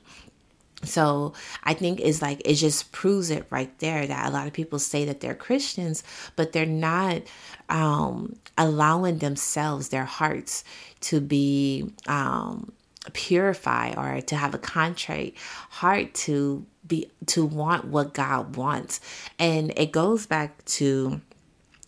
So 0.85 1.33
I 1.63 1.73
think 1.73 1.99
it's 1.99 2.21
like 2.21 2.41
it 2.45 2.55
just 2.55 2.91
proves 2.91 3.29
it 3.29 3.45
right 3.49 3.77
there 3.79 4.05
that 4.05 4.27
a 4.27 4.31
lot 4.31 4.47
of 4.47 4.53
people 4.53 4.79
say 4.79 5.05
that 5.05 5.19
they're 5.19 5.35
Christians, 5.35 6.03
but 6.35 6.51
they're 6.51 6.65
not 6.65 7.21
um, 7.69 8.35
allowing 8.57 9.19
themselves, 9.19 9.89
their 9.89 10.05
hearts, 10.05 10.63
to 11.01 11.19
be 11.21 11.91
um, 12.07 12.71
purified 13.13 13.97
or 13.97 14.21
to 14.21 14.35
have 14.35 14.53
a 14.53 14.57
contrite 14.57 15.35
heart 15.69 16.13
to 16.13 16.65
be 16.87 17.09
to 17.27 17.45
want 17.45 17.85
what 17.85 18.13
God 18.13 18.55
wants. 18.55 18.99
And 19.39 19.73
it 19.77 19.91
goes 19.91 20.25
back 20.25 20.63
to 20.65 21.21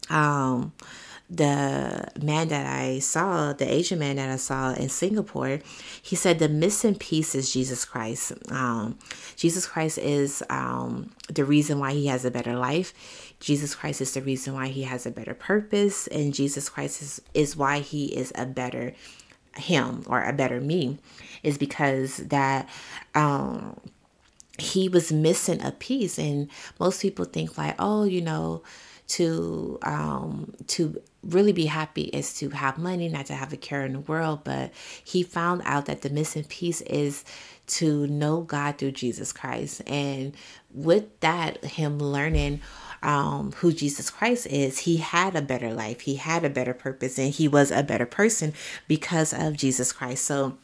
um 0.09 0.71
the 1.29 2.09
man 2.21 2.47
that 2.47 2.65
I 2.65 2.99
saw, 2.99 3.51
the 3.51 3.69
Asian 3.69 3.99
man 3.99 4.15
that 4.15 4.29
I 4.29 4.37
saw 4.37 4.73
in 4.73 4.87
Singapore, 4.87 5.59
he 6.01 6.15
said 6.15 6.39
the 6.39 6.47
missing 6.47 6.95
piece 6.95 7.35
is 7.35 7.51
Jesus 7.51 7.83
Christ. 7.83 8.31
Um, 8.49 8.97
Jesus 9.35 9.67
Christ 9.67 9.97
is 9.97 10.41
um, 10.49 11.11
the 11.27 11.43
reason 11.43 11.79
why 11.79 11.93
he 11.93 12.07
has 12.07 12.23
a 12.23 12.31
better 12.31 12.55
life. 12.55 12.93
Jesus 13.41 13.75
Christ 13.75 13.99
is 13.99 14.13
the 14.13 14.21
reason 14.21 14.53
why 14.53 14.67
he 14.67 14.83
has 14.83 15.05
a 15.05 15.11
better 15.11 15.33
purpose. 15.33 16.07
And 16.07 16.33
Jesus 16.33 16.69
Christ 16.69 17.01
is, 17.01 17.21
is 17.33 17.57
why 17.57 17.79
he 17.79 18.05
is 18.05 18.31
a 18.35 18.45
better 18.45 18.93
him 19.57 20.03
or 20.07 20.23
a 20.23 20.33
better 20.33 20.61
me, 20.61 20.97
is 21.43 21.57
because 21.57 22.17
that. 22.17 22.69
Um, 23.15 23.79
he 24.59 24.89
was 24.89 25.11
missing 25.11 25.61
a 25.61 25.71
piece 25.71 26.17
and 26.17 26.49
most 26.79 26.99
people 26.99 27.25
think 27.25 27.59
like 27.59 27.75
oh 27.77 28.05
you 28.05 28.19
know 28.19 28.63
to 29.07 29.79
um 29.83 30.53
to 30.67 31.01
really 31.23 31.51
be 31.51 31.65
happy 31.65 32.03
is 32.03 32.33
to 32.35 32.49
have 32.49 32.77
money, 32.77 33.09
not 33.09 33.25
to 33.27 33.33
have 33.33 33.51
a 33.53 33.57
care 33.57 33.85
in 33.85 33.93
the 33.93 33.99
world. 33.99 34.43
But 34.43 34.71
he 35.03 35.23
found 35.23 35.61
out 35.65 35.85
that 35.85 36.01
the 36.01 36.09
missing 36.09 36.45
piece 36.45 36.81
is 36.81 37.25
to 37.67 38.07
know 38.07 38.41
God 38.41 38.77
through 38.77 38.91
Jesus 38.91 39.33
Christ. 39.33 39.81
And 39.87 40.35
with 40.73 41.19
that, 41.19 41.63
him 41.65 41.99
learning 41.99 42.61
um, 43.03 43.51
who 43.57 43.73
Jesus 43.73 44.09
Christ 44.09 44.47
is, 44.47 44.79
he 44.79 44.97
had 44.97 45.35
a 45.35 45.41
better 45.41 45.73
life, 45.73 46.01
he 46.01 46.15
had 46.15 46.45
a 46.45 46.49
better 46.49 46.73
purpose, 46.73 47.19
and 47.19 47.33
he 47.33 47.47
was 47.47 47.71
a 47.71 47.83
better 47.83 48.05
person 48.05 48.53
because 48.87 49.33
of 49.33 49.57
Jesus 49.57 49.91
Christ. 49.91 50.25
So 50.25 50.57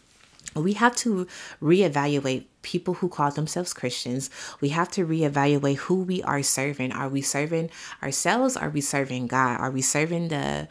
we 0.56 0.74
have 0.74 0.96
to 0.98 1.28
reevaluate 1.62 2.46
people 2.62 2.96
who 2.96 3.10
call 3.10 3.32
themselves 3.32 3.74
Christians. 3.74 4.30
We 4.62 4.70
have 4.70 4.90
to 4.92 5.06
reevaluate 5.06 5.78
who 5.78 6.04
we 6.04 6.22
are 6.24 6.44
serving. 6.44 6.92
Are 6.92 7.10
we 7.10 7.22
serving 7.22 7.70
ourselves? 8.02 8.56
Are 8.56 8.70
we 8.70 8.82
serving 8.82 9.28
God? 9.28 9.60
Are 9.60 9.72
we 9.72 9.82
serving 9.82 10.30
the 10.30 10.68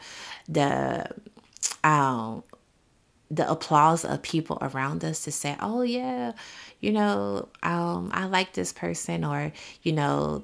the 0.47 1.07
um 1.83 2.43
the 3.29 3.49
applause 3.49 4.05
of 4.05 4.21
people 4.21 4.57
around 4.61 5.03
us 5.03 5.23
to 5.23 5.31
say, 5.31 5.57
"Oh 5.59 5.81
yeah, 5.81 6.33
you 6.79 6.91
know, 6.91 7.49
um, 7.63 8.11
I 8.13 8.25
like 8.25 8.53
this 8.53 8.71
person," 8.71 9.23
or 9.23 9.51
you 9.81 9.91
know, 9.91 10.43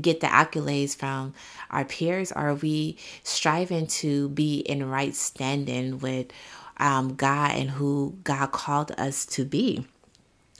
get 0.00 0.20
the 0.20 0.26
accolades 0.26 0.94
from 0.94 1.34
our 1.70 1.84
peers? 1.84 2.32
Are 2.32 2.54
we 2.54 2.98
striving 3.22 3.86
to 3.86 4.28
be 4.30 4.58
in 4.58 4.88
right 4.88 5.14
standing 5.14 5.98
with 5.98 6.26
um, 6.78 7.14
God 7.14 7.52
and 7.52 7.70
who 7.70 8.18
God 8.24 8.52
called 8.52 8.92
us 8.98 9.26
to 9.26 9.44
be. 9.44 9.86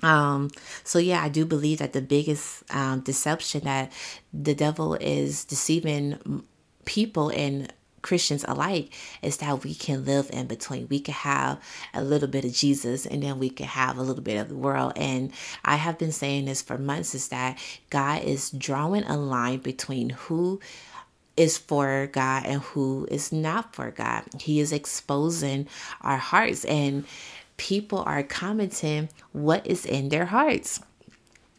Um, 0.02 0.50
so 0.84 0.98
yeah, 0.98 1.22
I 1.22 1.28
do 1.28 1.46
believe 1.46 1.78
that 1.78 1.92
the 1.92 2.02
biggest 2.02 2.62
um, 2.74 3.00
deception 3.00 3.62
that 3.64 3.92
the 4.32 4.54
devil 4.54 4.94
is 4.94 5.44
deceiving 5.44 6.44
people 6.84 7.30
and 7.30 7.72
Christians 8.02 8.44
alike 8.46 8.94
is 9.20 9.38
that 9.38 9.64
we 9.64 9.74
can 9.74 10.04
live 10.04 10.30
in 10.32 10.46
between. 10.46 10.86
We 10.88 11.00
can 11.00 11.14
have 11.14 11.60
a 11.92 12.04
little 12.04 12.28
bit 12.28 12.44
of 12.44 12.52
Jesus 12.52 13.04
and 13.04 13.20
then 13.22 13.40
we 13.40 13.50
can 13.50 13.66
have 13.66 13.98
a 13.98 14.02
little 14.02 14.22
bit 14.22 14.36
of 14.36 14.48
the 14.48 14.54
world. 14.54 14.92
And 14.94 15.32
I 15.64 15.74
have 15.74 15.98
been 15.98 16.12
saying 16.12 16.44
this 16.44 16.62
for 16.62 16.78
months 16.78 17.16
is 17.16 17.28
that 17.28 17.58
God 17.90 18.22
is 18.22 18.50
drawing 18.50 19.02
a 19.04 19.16
line 19.16 19.58
between 19.58 20.10
who 20.10 20.60
is 21.36 21.58
for 21.58 22.08
God 22.12 22.44
and 22.46 22.62
who 22.62 23.06
is 23.10 23.32
not 23.32 23.74
for 23.74 23.90
God. 23.90 24.24
He 24.40 24.60
is 24.60 24.72
exposing 24.72 25.68
our 26.00 26.16
hearts, 26.16 26.64
and 26.64 27.04
people 27.56 28.00
are 28.06 28.22
commenting 28.22 29.08
what 29.32 29.66
is 29.66 29.84
in 29.86 30.08
their 30.08 30.26
hearts. 30.26 30.80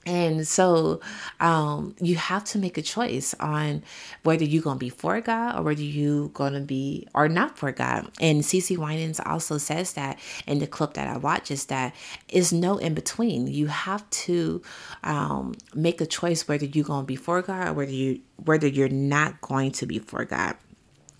And 0.07 0.47
so 0.47 1.01
um, 1.41 1.93
you 1.99 2.15
have 2.15 2.45
to 2.45 2.57
make 2.57 2.77
a 2.77 2.81
choice 2.81 3.35
on 3.41 3.83
whether 4.23 4.45
you're 4.45 4.63
going 4.63 4.77
to 4.77 4.79
be 4.79 4.89
for 4.89 5.19
God 5.19 5.59
or 5.59 5.63
whether 5.63 5.81
you're 5.81 6.29
going 6.29 6.53
to 6.53 6.61
be 6.61 7.07
or 7.13 7.27
not 7.27 7.57
for 7.57 7.73
God. 7.73 8.09
And 8.21 8.41
CeCe 8.41 8.77
Winans 8.77 9.19
also 9.19 9.57
says 9.57 9.93
that 9.93 10.17
in 10.47 10.59
the 10.59 10.67
clip 10.67 10.93
that 10.93 11.09
I 11.09 11.17
watch 11.17 11.51
is 11.51 11.65
that 11.65 11.93
is 12.29 12.53
no 12.53 12.77
in 12.77 12.93
between. 12.93 13.47
You 13.47 13.67
have 13.67 14.09
to 14.09 14.61
um, 15.03 15.55
make 15.75 15.99
a 15.99 16.05
choice 16.05 16.47
whether 16.47 16.65
you're 16.65 16.85
going 16.85 17.03
to 17.03 17.07
be 17.07 17.17
for 17.17 17.41
God 17.41 17.67
or 17.67 17.73
whether 17.73 17.91
you 17.91 18.21
whether 18.45 18.67
you're 18.67 18.87
not 18.87 19.41
going 19.41 19.71
to 19.71 19.85
be 19.85 19.99
for 19.99 20.23
God. 20.23 20.55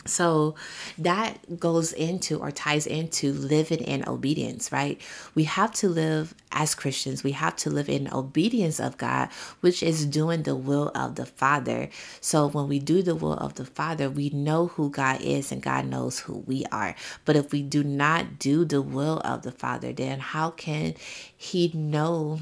So 0.08 0.56
that 0.98 1.60
goes 1.60 1.94
into 1.94 2.40
or 2.40 2.52
ties 2.52 2.88
into 2.88 3.34
living 3.34 3.80
in 3.80 4.08
obedience, 4.08 4.72
right? 4.72 5.00
We 5.36 5.44
have 5.46 5.74
to 5.76 5.90
live 5.90 6.34
as 6.52 6.74
Christians, 6.74 7.24
we 7.24 7.34
have 7.34 7.56
to 7.58 7.70
live 7.70 7.90
in 7.90 8.12
obedience 8.12 8.80
of 8.80 8.98
God, 8.98 9.30
which 9.62 9.84
is 9.84 10.06
doing 10.06 10.44
the 10.44 10.56
will 10.56 10.92
of 10.96 11.16
the 11.16 11.26
Father. 11.26 11.90
So 12.22 12.48
when 12.48 12.68
we 12.68 12.80
do 12.80 13.04
the 13.04 13.16
will 13.16 13.34
of 13.34 13.56
the 13.56 13.66
Father, 13.66 14.10
we 14.10 14.30
know 14.30 14.68
who 14.68 14.90
God 14.90 15.22
is 15.22 15.52
and 15.52 15.62
God 15.62 15.86
knows 15.86 16.20
who 16.20 16.44
we 16.48 16.66
are. 16.72 16.96
But 17.26 17.36
if 17.36 17.52
we 17.52 17.62
do 17.62 17.84
not 17.84 18.40
do 18.40 18.66
the 18.66 18.82
will 18.82 19.20
of 19.20 19.44
the 19.44 19.52
Father, 19.52 19.92
then 19.94 20.20
how 20.20 20.52
can 20.52 20.96
He 21.36 21.72
know? 21.74 22.40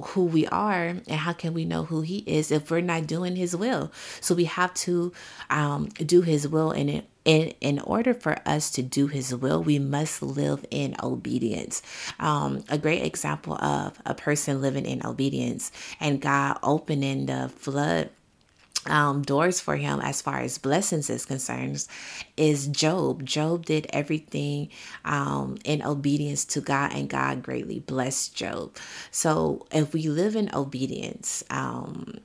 Who 0.00 0.24
we 0.24 0.46
are 0.46 0.86
and 0.86 1.10
how 1.10 1.32
can 1.32 1.52
we 1.54 1.64
know 1.64 1.84
who 1.84 2.02
he 2.02 2.18
is 2.18 2.52
if 2.52 2.70
we're 2.70 2.80
not 2.80 3.06
doing 3.06 3.34
his 3.34 3.56
will 3.56 3.92
so 4.20 4.34
we 4.34 4.44
have 4.44 4.72
to 4.72 5.12
um, 5.50 5.86
do 5.86 6.22
his 6.22 6.46
will 6.46 6.70
and 6.70 6.88
it 6.88 7.08
in, 7.28 7.52
in 7.60 7.78
order 7.80 8.14
for 8.14 8.38
us 8.46 8.70
to 8.70 8.82
do 8.82 9.06
his 9.06 9.34
will, 9.34 9.62
we 9.62 9.78
must 9.78 10.22
live 10.22 10.64
in 10.70 10.96
obedience. 11.02 11.82
Um, 12.18 12.64
a 12.70 12.78
great 12.78 13.02
example 13.02 13.54
of 13.62 14.00
a 14.06 14.14
person 14.14 14.62
living 14.62 14.86
in 14.86 15.04
obedience 15.04 15.70
and 16.00 16.22
God 16.22 16.58
opening 16.62 17.26
the 17.26 17.50
flood 17.50 18.08
um, 18.88 19.22
doors 19.22 19.60
for 19.60 19.76
him 19.76 20.00
as 20.00 20.22
far 20.22 20.40
as 20.40 20.58
blessings 20.58 21.10
is 21.10 21.24
concerned 21.24 21.86
is 22.36 22.66
Job. 22.68 23.24
Job 23.24 23.66
did 23.66 23.86
everything 23.90 24.70
um, 25.04 25.58
in 25.64 25.82
obedience 25.82 26.44
to 26.46 26.60
God, 26.60 26.92
and 26.94 27.08
God 27.08 27.42
greatly 27.42 27.80
blessed 27.80 28.34
Job. 28.34 28.76
So 29.10 29.66
if 29.72 29.92
we 29.92 30.08
live 30.08 30.36
in 30.36 30.50
obedience, 30.54 31.44
um, 31.50 32.18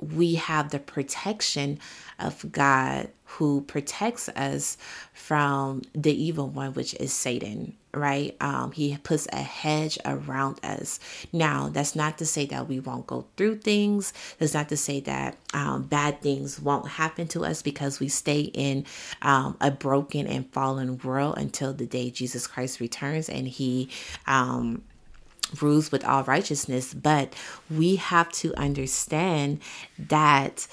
we 0.00 0.34
have 0.34 0.70
the 0.70 0.78
protection 0.78 1.78
of 2.18 2.50
God 2.52 3.08
who 3.36 3.60
protects 3.62 4.28
us 4.30 4.76
from 5.12 5.82
the 5.94 6.12
evil 6.12 6.48
one, 6.48 6.72
which 6.72 6.94
is 6.94 7.12
Satan, 7.12 7.74
right? 7.92 8.36
Um, 8.40 8.72
he 8.72 8.96
puts 9.02 9.26
a 9.32 9.42
hedge 9.42 9.98
around 10.04 10.58
us. 10.64 11.00
Now, 11.32 11.68
that's 11.68 11.94
not 11.94 12.18
to 12.18 12.26
say 12.26 12.46
that 12.46 12.68
we 12.68 12.80
won't 12.80 13.06
go 13.06 13.26
through 13.36 13.58
things. 13.58 14.12
That's 14.38 14.54
not 14.54 14.68
to 14.70 14.76
say 14.76 15.00
that 15.00 15.36
um, 15.52 15.82
bad 15.82 16.22
things 16.22 16.60
won't 16.60 16.88
happen 16.88 17.28
to 17.28 17.44
us 17.44 17.62
because 17.62 18.00
we 18.00 18.08
stay 18.08 18.40
in 18.40 18.86
um, 19.22 19.56
a 19.60 19.70
broken 19.70 20.26
and 20.26 20.50
fallen 20.52 20.98
world 20.98 21.36
until 21.36 21.72
the 21.74 21.86
day 21.86 22.10
Jesus 22.10 22.46
Christ 22.46 22.80
returns 22.80 23.28
and 23.28 23.46
he 23.46 23.90
um, 24.26 24.82
rules 25.60 25.92
with 25.92 26.04
all 26.04 26.24
righteousness. 26.24 26.94
But 26.94 27.34
we 27.70 27.96
have 27.96 28.30
to 28.32 28.54
understand 28.54 29.60
that, 29.98 30.66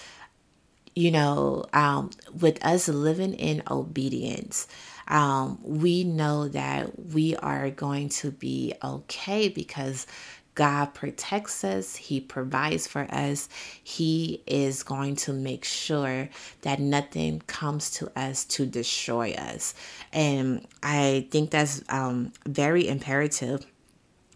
you 0.96 1.12
know, 1.12 1.66
um, 1.74 2.12
with 2.40 2.64
us 2.66 2.88
living 2.88 3.34
in 3.34 3.64
obedience, 3.70 4.68
um, 5.08 5.60
we 5.64 6.04
know 6.04 6.48
that 6.48 7.08
we 7.12 7.36
are 7.38 7.70
going 7.70 8.10
to 8.10 8.32
be 8.32 8.74
okay 8.84 9.50
because 9.50 10.08
God 10.56 10.94
protects 10.94 11.64
us, 11.64 11.96
He 11.96 12.20
provides 12.20 12.86
for 12.88 13.08
us, 13.10 13.50
He 13.84 14.44
is 14.46 14.84
going 14.84 15.16
to 15.18 15.34
make 15.34 15.66
sure 15.66 16.30
that 16.62 16.80
nothing 16.80 17.42
comes 17.48 17.90
to 17.92 18.12
us 18.18 18.46
to 18.46 18.66
destroy 18.66 19.34
us. 19.34 19.74
And 20.12 20.66
I 20.84 21.28
think 21.32 21.50
that's 21.52 21.84
um, 21.90 22.34
very 22.46 22.88
imperative 22.88 23.66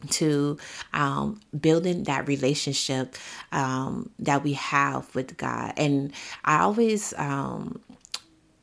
to 0.09 0.57
um, 0.93 1.39
building 1.59 2.03
that 2.03 2.27
relationship 2.27 3.15
um, 3.51 4.09
that 4.19 4.43
we 4.43 4.53
have 4.53 5.13
with 5.15 5.37
God. 5.37 5.73
And 5.77 6.13
I 6.45 6.59
always 6.59 7.13
um, 7.17 7.81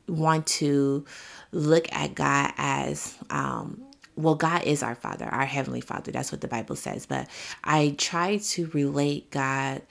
want 0.07 0.47
to 0.47 1.05
look 1.51 1.91
at 1.91 2.15
God 2.15 2.53
as 2.57 3.17
um, 3.29 3.83
well, 4.15 4.35
God 4.35 4.63
is 4.63 4.81
our 4.81 4.95
Father, 4.95 5.25
our 5.25 5.45
Heavenly 5.45 5.81
Father. 5.81 6.11
That's 6.11 6.31
what 6.31 6.41
the 6.41 6.47
Bible 6.47 6.75
says. 6.75 7.05
But 7.05 7.27
I 7.63 7.95
try 7.97 8.37
to 8.37 8.67
relate 8.67 9.29
God 9.29 9.81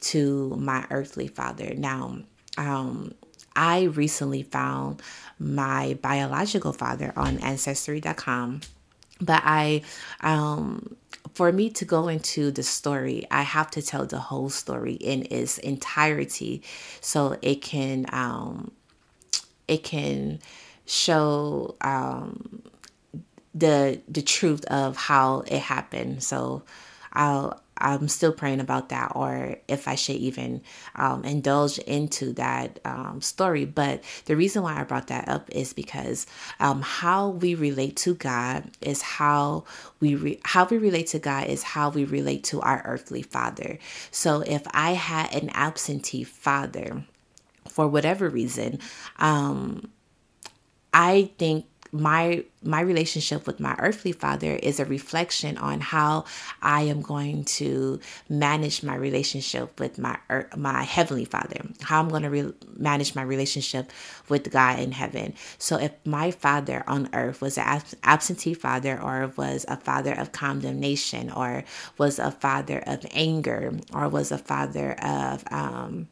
to 0.00 0.56
my 0.56 0.86
earthly 0.90 1.28
father. 1.28 1.74
Now, 1.74 2.18
um, 2.56 3.14
I 3.56 3.84
recently 3.84 4.42
found 4.42 5.02
my 5.38 5.98
biological 6.02 6.72
father 6.72 7.12
on 7.16 7.38
Ancestry.com 7.38 8.60
but 9.24 9.42
I, 9.44 9.82
um, 10.20 10.96
for 11.34 11.50
me 11.52 11.70
to 11.70 11.84
go 11.84 12.08
into 12.08 12.50
the 12.50 12.62
story, 12.62 13.26
I 13.30 13.42
have 13.42 13.70
to 13.72 13.82
tell 13.82 14.06
the 14.06 14.18
whole 14.18 14.50
story 14.50 14.94
in 14.94 15.26
its 15.30 15.58
entirety, 15.58 16.62
so 17.00 17.36
it 17.42 17.62
can, 17.62 18.06
um, 18.12 18.70
it 19.66 19.82
can 19.82 20.40
show 20.86 21.74
um, 21.80 22.62
the 23.54 24.00
the 24.08 24.22
truth 24.22 24.64
of 24.66 24.96
how 24.96 25.40
it 25.46 25.60
happened. 25.60 26.22
So 26.22 26.62
I'll 27.12 27.63
I'm 27.78 28.08
still 28.08 28.32
praying 28.32 28.60
about 28.60 28.90
that, 28.90 29.12
or 29.14 29.56
if 29.68 29.88
I 29.88 29.94
should 29.94 30.16
even 30.16 30.62
um, 30.94 31.24
indulge 31.24 31.78
into 31.78 32.32
that 32.34 32.78
um, 32.84 33.20
story. 33.20 33.64
But 33.64 34.02
the 34.26 34.36
reason 34.36 34.62
why 34.62 34.78
I 34.80 34.84
brought 34.84 35.08
that 35.08 35.28
up 35.28 35.50
is 35.50 35.72
because 35.72 36.26
um, 36.60 36.82
how 36.82 37.30
we 37.30 37.54
relate 37.54 37.96
to 37.98 38.14
God 38.14 38.70
is 38.80 39.02
how 39.02 39.64
we 40.00 40.14
re- 40.14 40.40
how 40.44 40.66
we 40.66 40.78
relate 40.78 41.08
to 41.08 41.18
God 41.18 41.46
is 41.48 41.62
how 41.62 41.90
we 41.90 42.04
relate 42.04 42.44
to 42.44 42.60
our 42.60 42.82
earthly 42.84 43.22
father. 43.22 43.78
So 44.10 44.40
if 44.42 44.62
I 44.72 44.92
had 44.92 45.34
an 45.34 45.50
absentee 45.50 46.24
father, 46.24 47.04
for 47.68 47.88
whatever 47.88 48.28
reason, 48.28 48.78
um, 49.18 49.90
I 50.92 51.30
think 51.38 51.66
my 51.94 52.44
my 52.64 52.80
relationship 52.80 53.46
with 53.46 53.60
my 53.60 53.76
earthly 53.78 54.10
father 54.10 54.56
is 54.56 54.80
a 54.80 54.84
reflection 54.84 55.56
on 55.58 55.80
how 55.80 56.24
I 56.60 56.82
am 56.82 57.02
going 57.02 57.44
to 57.44 58.00
manage 58.28 58.82
my 58.82 58.96
relationship 58.96 59.78
with 59.78 59.96
my 59.96 60.18
my 60.56 60.82
heavenly 60.82 61.24
father 61.24 61.60
how 61.82 62.00
I'm 62.00 62.08
going 62.08 62.24
to 62.24 62.30
re- 62.30 62.52
manage 62.76 63.14
my 63.14 63.22
relationship 63.22 63.92
with 64.28 64.50
God 64.50 64.80
in 64.80 64.90
heaven. 64.90 65.34
So 65.58 65.76
if 65.78 65.92
my 66.04 66.32
father 66.32 66.82
on 66.88 67.10
earth 67.12 67.40
was 67.40 67.58
an 67.58 67.82
absentee 68.02 68.54
father 68.54 69.00
or 69.00 69.32
was 69.36 69.64
a 69.68 69.76
father 69.76 70.14
of 70.14 70.32
condemnation 70.32 71.30
or 71.30 71.62
was 71.96 72.18
a 72.18 72.32
father 72.32 72.82
of 72.88 73.06
anger 73.12 73.78
or 73.92 74.08
was 74.08 74.32
a 74.32 74.38
father 74.38 74.94
of 74.94 75.44
um, 75.52 76.08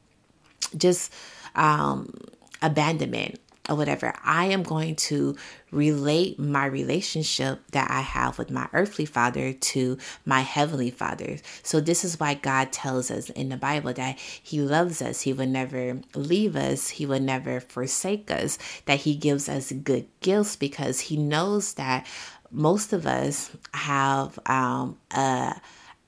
just 0.76 1.12
um, 1.56 2.14
abandonment 2.62 3.40
or 3.68 3.76
whatever, 3.76 4.12
I 4.24 4.46
am 4.46 4.64
going 4.64 4.96
to 4.96 5.36
relate 5.70 6.38
my 6.38 6.66
relationship 6.66 7.60
that 7.70 7.90
I 7.90 8.00
have 8.00 8.36
with 8.36 8.50
my 8.50 8.68
earthly 8.72 9.04
father 9.06 9.52
to 9.52 9.98
my 10.26 10.40
heavenly 10.40 10.90
father. 10.90 11.36
So, 11.62 11.80
this 11.80 12.04
is 12.04 12.18
why 12.18 12.34
God 12.34 12.72
tells 12.72 13.10
us 13.10 13.30
in 13.30 13.50
the 13.50 13.56
Bible 13.56 13.92
that 13.92 14.18
He 14.18 14.60
loves 14.60 15.00
us, 15.00 15.22
He 15.22 15.32
will 15.32 15.46
never 15.46 16.00
leave 16.14 16.56
us, 16.56 16.88
He 16.90 17.06
will 17.06 17.20
never 17.20 17.60
forsake 17.60 18.30
us, 18.30 18.58
that 18.86 19.00
He 19.00 19.14
gives 19.14 19.48
us 19.48 19.70
good 19.70 20.06
gifts 20.20 20.56
because 20.56 21.00
He 21.00 21.16
knows 21.16 21.74
that 21.74 22.06
most 22.50 22.92
of 22.92 23.06
us 23.06 23.50
have 23.72 24.38
um, 24.46 24.98
a, 25.12 25.54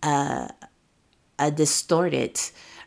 a, 0.02 0.50
a 1.38 1.50
distorted 1.50 2.38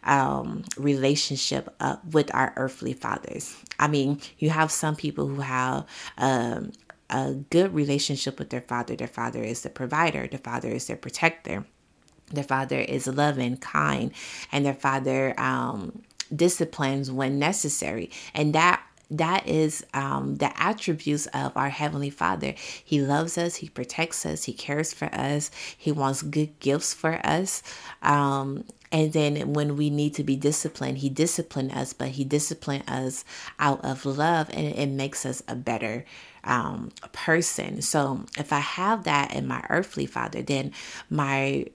um, 0.07 0.63
relationship 0.77 1.73
uh, 1.79 1.97
with 2.11 2.33
our 2.33 2.53
earthly 2.55 2.93
fathers. 2.93 3.55
I 3.77 3.87
mean, 3.87 4.19
you 4.39 4.49
have 4.49 4.71
some 4.71 4.95
people 4.95 5.27
who 5.27 5.41
have 5.41 5.85
um, 6.17 6.71
a 7.09 7.33
good 7.33 7.73
relationship 7.73 8.39
with 8.39 8.49
their 8.49 8.61
father. 8.61 8.95
Their 8.95 9.07
father 9.07 9.43
is 9.43 9.61
the 9.61 9.69
provider, 9.69 10.27
the 10.27 10.37
father 10.37 10.69
is 10.69 10.87
their 10.87 10.97
protector, 10.97 11.65
their 12.31 12.43
father 12.43 12.79
is 12.79 13.07
loving, 13.07 13.57
kind, 13.57 14.11
and 14.51 14.65
their 14.65 14.73
father 14.73 15.39
um, 15.39 16.01
disciplines 16.35 17.11
when 17.11 17.39
necessary. 17.39 18.09
And 18.33 18.53
that 18.53 18.81
that 19.09 19.47
is 19.47 19.85
um, 19.93 20.35
the 20.35 20.51
attributes 20.61 21.27
of 21.27 21.55
our 21.55 21.69
heavenly 21.69 22.09
father 22.09 22.53
he 22.83 23.01
loves 23.01 23.37
us 23.37 23.55
he 23.55 23.69
protects 23.69 24.25
us 24.25 24.45
he 24.45 24.53
cares 24.53 24.93
for 24.93 25.05
us 25.13 25.49
he 25.77 25.91
wants 25.91 26.21
good 26.21 26.59
gifts 26.59 26.93
for 26.93 27.19
us 27.25 27.63
um, 28.01 28.63
and 28.91 29.11
then 29.13 29.53
when 29.53 29.75
we 29.75 29.89
need 29.89 30.13
to 30.15 30.23
be 30.23 30.35
disciplined, 30.35 30.99
he 30.99 31.09
disciplined 31.09 31.73
us, 31.73 31.93
but 31.93 32.09
he 32.09 32.23
disciplined 32.23 32.85
us 32.87 33.25
out 33.59 33.83
of 33.83 34.05
love 34.05 34.49
and 34.51 34.65
it 34.65 34.89
makes 34.89 35.25
us 35.25 35.43
a 35.47 35.55
better 35.55 36.05
um, 36.43 36.91
person. 37.11 37.81
So 37.81 38.23
if 38.37 38.53
I 38.53 38.59
have 38.59 39.03
that 39.03 39.33
in 39.33 39.47
my 39.47 39.65
earthly 39.69 40.05
father, 40.05 40.41
then 40.41 40.71
my 41.09 41.65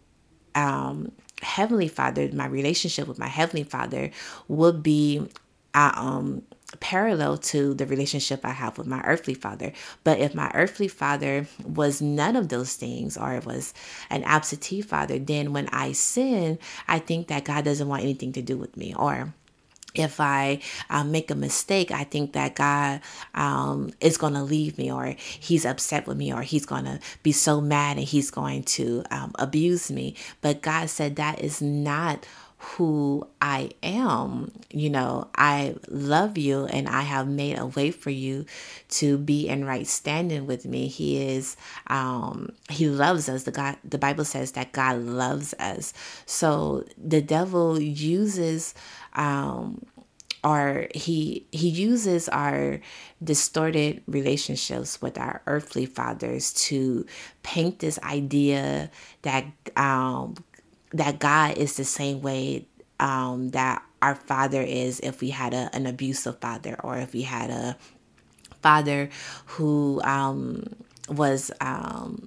um, 0.54 1.12
heavenly 1.42 1.88
father, 1.88 2.30
my 2.32 2.46
relationship 2.46 3.06
with 3.06 3.18
my 3.18 3.28
heavenly 3.28 3.64
father 3.64 4.10
would 4.48 4.82
be 4.82 5.28
uh, 5.74 5.92
um, 5.94 6.42
parallel 6.80 7.38
to 7.38 7.74
the 7.74 7.86
relationship 7.86 8.44
I 8.44 8.50
have 8.50 8.78
with 8.78 8.86
my 8.86 9.02
earthly 9.02 9.34
father. 9.34 9.72
But 10.04 10.18
if 10.18 10.34
my 10.34 10.50
earthly 10.54 10.88
father 10.88 11.46
was 11.64 12.00
none 12.00 12.36
of 12.36 12.48
those 12.48 12.74
things 12.74 13.16
or 13.16 13.40
was 13.40 13.74
an 14.10 14.24
absentee 14.24 14.82
father, 14.82 15.18
then 15.18 15.52
when 15.52 15.68
I 15.68 15.92
sin, 15.92 16.58
I 16.88 16.98
think 16.98 17.28
that 17.28 17.44
God 17.44 17.64
doesn't 17.64 17.88
want 17.88 18.02
anything 18.02 18.32
to 18.32 18.42
do 18.42 18.56
with 18.56 18.76
me. 18.76 18.94
Or 18.94 19.32
if 19.94 20.20
I 20.20 20.60
uh, 20.88 21.04
make 21.04 21.30
a 21.30 21.34
mistake, 21.34 21.90
I 21.90 22.04
think 22.04 22.32
that 22.32 22.54
God 22.54 23.00
um, 23.34 23.92
is 24.00 24.16
going 24.16 24.32
to 24.34 24.42
leave 24.42 24.78
me, 24.78 24.90
or 24.90 25.14
He's 25.18 25.66
upset 25.66 26.06
with 26.06 26.16
me, 26.16 26.32
or 26.32 26.42
He's 26.42 26.66
going 26.66 26.84
to 26.84 26.98
be 27.22 27.32
so 27.32 27.60
mad 27.60 27.98
and 27.98 28.06
He's 28.06 28.30
going 28.30 28.62
to 28.64 29.04
um, 29.10 29.32
abuse 29.38 29.90
me. 29.90 30.14
But 30.40 30.62
God 30.62 30.88
said 30.88 31.16
that 31.16 31.40
is 31.40 31.60
not 31.60 32.26
who 32.62 33.26
I 33.40 33.70
am. 33.82 34.52
You 34.70 34.88
know, 34.88 35.28
I 35.36 35.74
love 35.88 36.38
you 36.38 36.66
and 36.66 36.88
I 36.88 37.00
have 37.02 37.26
made 37.26 37.58
a 37.58 37.66
way 37.66 37.90
for 37.90 38.10
you 38.10 38.46
to 38.90 39.18
be 39.18 39.48
in 39.48 39.64
right 39.64 39.86
standing 39.86 40.46
with 40.46 40.64
me. 40.64 40.86
He 40.86 41.20
is 41.22 41.56
um 41.88 42.52
he 42.70 42.88
loves 42.88 43.28
us. 43.28 43.42
The 43.42 43.50
God 43.50 43.78
the 43.84 43.98
Bible 43.98 44.24
says 44.24 44.52
that 44.52 44.70
God 44.70 44.98
loves 44.98 45.54
us. 45.58 45.92
So 46.24 46.84
the 46.96 47.20
devil 47.20 47.80
uses 47.80 48.74
um 49.14 49.84
or 50.44 50.86
he 50.94 51.46
he 51.50 51.68
uses 51.68 52.28
our 52.28 52.80
distorted 53.22 54.02
relationships 54.06 55.02
with 55.02 55.18
our 55.18 55.42
earthly 55.46 55.86
fathers 55.86 56.52
to 56.52 57.06
paint 57.42 57.80
this 57.80 57.98
idea 58.04 58.90
that 59.22 59.46
um 59.76 60.36
that 60.92 61.18
God 61.18 61.58
is 61.58 61.76
the 61.76 61.84
same 61.84 62.22
way 62.22 62.66
um, 63.00 63.50
that 63.50 63.82
our 64.00 64.14
father 64.14 64.62
is 64.62 65.00
if 65.00 65.20
we 65.20 65.30
had 65.30 65.54
a, 65.54 65.70
an 65.72 65.86
abusive 65.86 66.40
father 66.40 66.76
or 66.82 66.98
if 66.98 67.12
we 67.12 67.22
had 67.22 67.50
a 67.50 67.76
father 68.62 69.10
who 69.46 70.00
um, 70.02 70.64
was 71.08 71.50
um, 71.60 72.26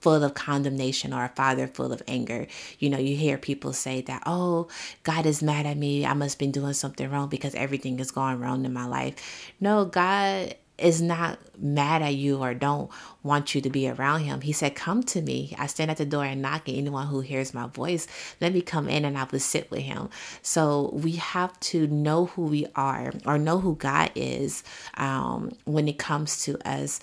full 0.00 0.22
of 0.22 0.34
condemnation 0.34 1.12
or 1.12 1.24
a 1.24 1.28
father 1.30 1.66
full 1.66 1.92
of 1.92 2.02
anger. 2.06 2.46
You 2.78 2.90
know, 2.90 2.98
you 2.98 3.16
hear 3.16 3.38
people 3.38 3.72
say 3.72 4.00
that, 4.02 4.22
oh, 4.26 4.68
God 5.02 5.26
is 5.26 5.42
mad 5.42 5.66
at 5.66 5.76
me. 5.76 6.04
I 6.04 6.14
must 6.14 6.38
be 6.38 6.46
doing 6.46 6.74
something 6.74 7.10
wrong 7.10 7.28
because 7.28 7.54
everything 7.54 7.98
is 8.00 8.10
going 8.10 8.40
wrong 8.40 8.64
in 8.64 8.72
my 8.72 8.86
life. 8.86 9.52
No, 9.60 9.84
God 9.84 10.54
is 10.78 11.00
not 11.00 11.38
mad 11.58 12.02
at 12.02 12.14
you 12.14 12.38
or 12.38 12.52
don't 12.52 12.90
want 13.22 13.54
you 13.54 13.60
to 13.60 13.70
be 13.70 13.88
around 13.88 14.20
him. 14.20 14.40
He 14.40 14.52
said, 14.52 14.74
Come 14.74 15.02
to 15.04 15.22
me. 15.22 15.54
I 15.58 15.66
stand 15.66 15.90
at 15.90 15.98
the 15.98 16.04
door 16.04 16.24
and 16.24 16.42
knock, 16.42 16.68
and 16.68 16.76
anyone 16.76 17.06
who 17.06 17.20
hears 17.20 17.54
my 17.54 17.66
voice, 17.68 18.06
let 18.40 18.52
me 18.52 18.60
come 18.60 18.88
in 18.88 19.04
and 19.04 19.16
I 19.16 19.26
will 19.30 19.38
sit 19.38 19.70
with 19.70 19.82
him. 19.82 20.08
So 20.42 20.90
we 20.92 21.12
have 21.12 21.58
to 21.60 21.86
know 21.86 22.26
who 22.26 22.42
we 22.42 22.66
are 22.74 23.12
or 23.24 23.38
know 23.38 23.60
who 23.60 23.76
God 23.76 24.10
is 24.14 24.64
um, 24.94 25.52
when 25.64 25.88
it 25.88 25.98
comes 25.98 26.42
to 26.44 26.58
us 26.68 27.00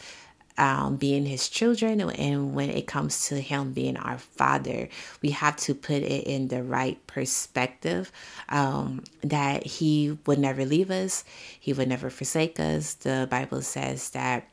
um, 0.58 0.98
being 0.98 1.26
his 1.26 1.50
children 1.50 2.02
and 2.02 2.56
when 2.56 2.70
it 2.70 2.88
comes 2.88 3.28
to 3.28 3.40
him 3.40 3.74
being 3.74 3.98
our 3.98 4.18
father 4.18 4.90
we 5.22 5.32
have 5.32 5.56
to 5.58 5.74
put 5.76 6.04
it 6.04 6.26
in 6.26 6.50
the 6.50 6.64
right 6.64 7.06
perspective 7.08 8.12
um, 8.50 9.04
that 9.22 9.66
he 9.66 10.18
would 10.26 10.40
never 10.40 10.66
leave 10.66 10.92
us 10.92 11.24
he 11.60 11.74
would 11.74 11.88
never 11.88 12.10
forsake 12.10 12.60
us 12.60 12.94
the 12.96 13.28
bible 13.30 13.62
says 13.62 14.12
that 14.12 14.48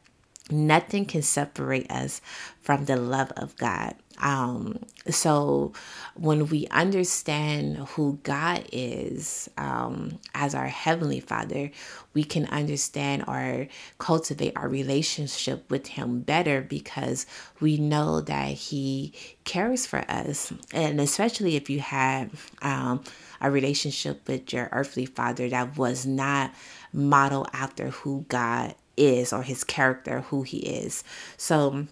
nothing 0.51 1.05
can 1.07 1.23
separate 1.23 1.91
us 1.91 2.21
from 2.61 2.85
the 2.87 2.97
love 2.97 3.33
of 3.37 3.57
God. 3.57 3.95
Um, 4.19 4.81
so 5.09 5.73
when 6.15 6.47
we 6.49 6.67
understand 6.69 7.77
who 7.77 8.19
God 8.23 8.67
is 8.73 9.49
um, 9.57 10.19
as 10.35 10.55
our 10.55 10.67
Heavenly 10.67 11.21
Father, 11.21 11.71
we 12.15 12.25
can 12.25 12.47
understand 12.47 13.25
or 13.29 13.69
cultivate 13.99 14.53
our 14.57 14.69
relationship 14.69 15.71
with 15.71 15.87
Him 15.87 16.21
better 16.21 16.63
because 16.63 17.27
we 17.61 17.77
know 17.79 18.21
that 18.23 18.49
He 18.49 19.13
cares 19.45 19.87
for 19.87 20.05
us. 20.09 20.53
And 20.73 21.01
especially 21.01 21.57
if 21.57 21.71
you 21.71 21.81
had 21.81 22.31
um, 22.63 23.05
a 23.41 23.51
relationship 23.51 24.27
with 24.29 24.53
your 24.53 24.69
earthly 24.73 25.07
father 25.07 25.49
that 25.49 25.77
was 25.77 26.07
not 26.07 26.53
modeled 26.93 27.49
after 27.53 27.91
who 27.91 28.25
God 28.29 28.75
is 28.97 29.33
or 29.33 29.43
his 29.43 29.65
character, 29.65 30.23
who 30.23 30.43
he 30.43 30.59
is. 30.59 31.05
So 31.37 31.87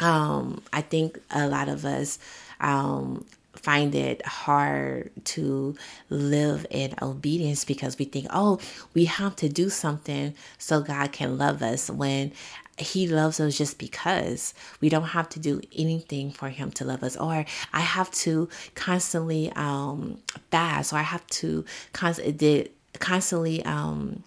um, 0.00 0.62
I 0.72 0.82
think 0.82 1.18
a 1.30 1.48
lot 1.48 1.68
of 1.68 1.84
us 1.84 2.18
um, 2.60 3.24
find 3.54 3.94
it 3.94 4.24
hard 4.24 5.10
to 5.24 5.76
live 6.10 6.66
in 6.70 6.94
obedience 7.02 7.64
because 7.64 7.98
we 7.98 8.04
think, 8.04 8.26
oh, 8.30 8.58
we 8.94 9.06
have 9.06 9.36
to 9.36 9.48
do 9.48 9.68
something 9.68 10.34
so 10.58 10.80
God 10.80 11.12
can 11.12 11.38
love 11.38 11.62
us 11.62 11.90
when 11.90 12.32
he 12.78 13.08
loves 13.08 13.40
us 13.40 13.58
just 13.58 13.78
because. 13.78 14.54
We 14.80 14.88
don't 14.88 15.02
have 15.08 15.28
to 15.30 15.40
do 15.40 15.60
anything 15.76 16.30
for 16.30 16.48
him 16.48 16.70
to 16.72 16.84
love 16.84 17.02
us. 17.02 17.16
Or 17.16 17.44
i 17.72 17.80
have 17.80 18.10
to 18.12 18.48
constantly 18.74 19.52
um 19.52 20.18
fast. 20.50 20.92
Or 20.92 20.96
i 20.96 21.02
have 21.02 21.26
to 21.26 21.64
constantly 21.92 22.68
constantly 23.00 23.64
um 23.64 24.22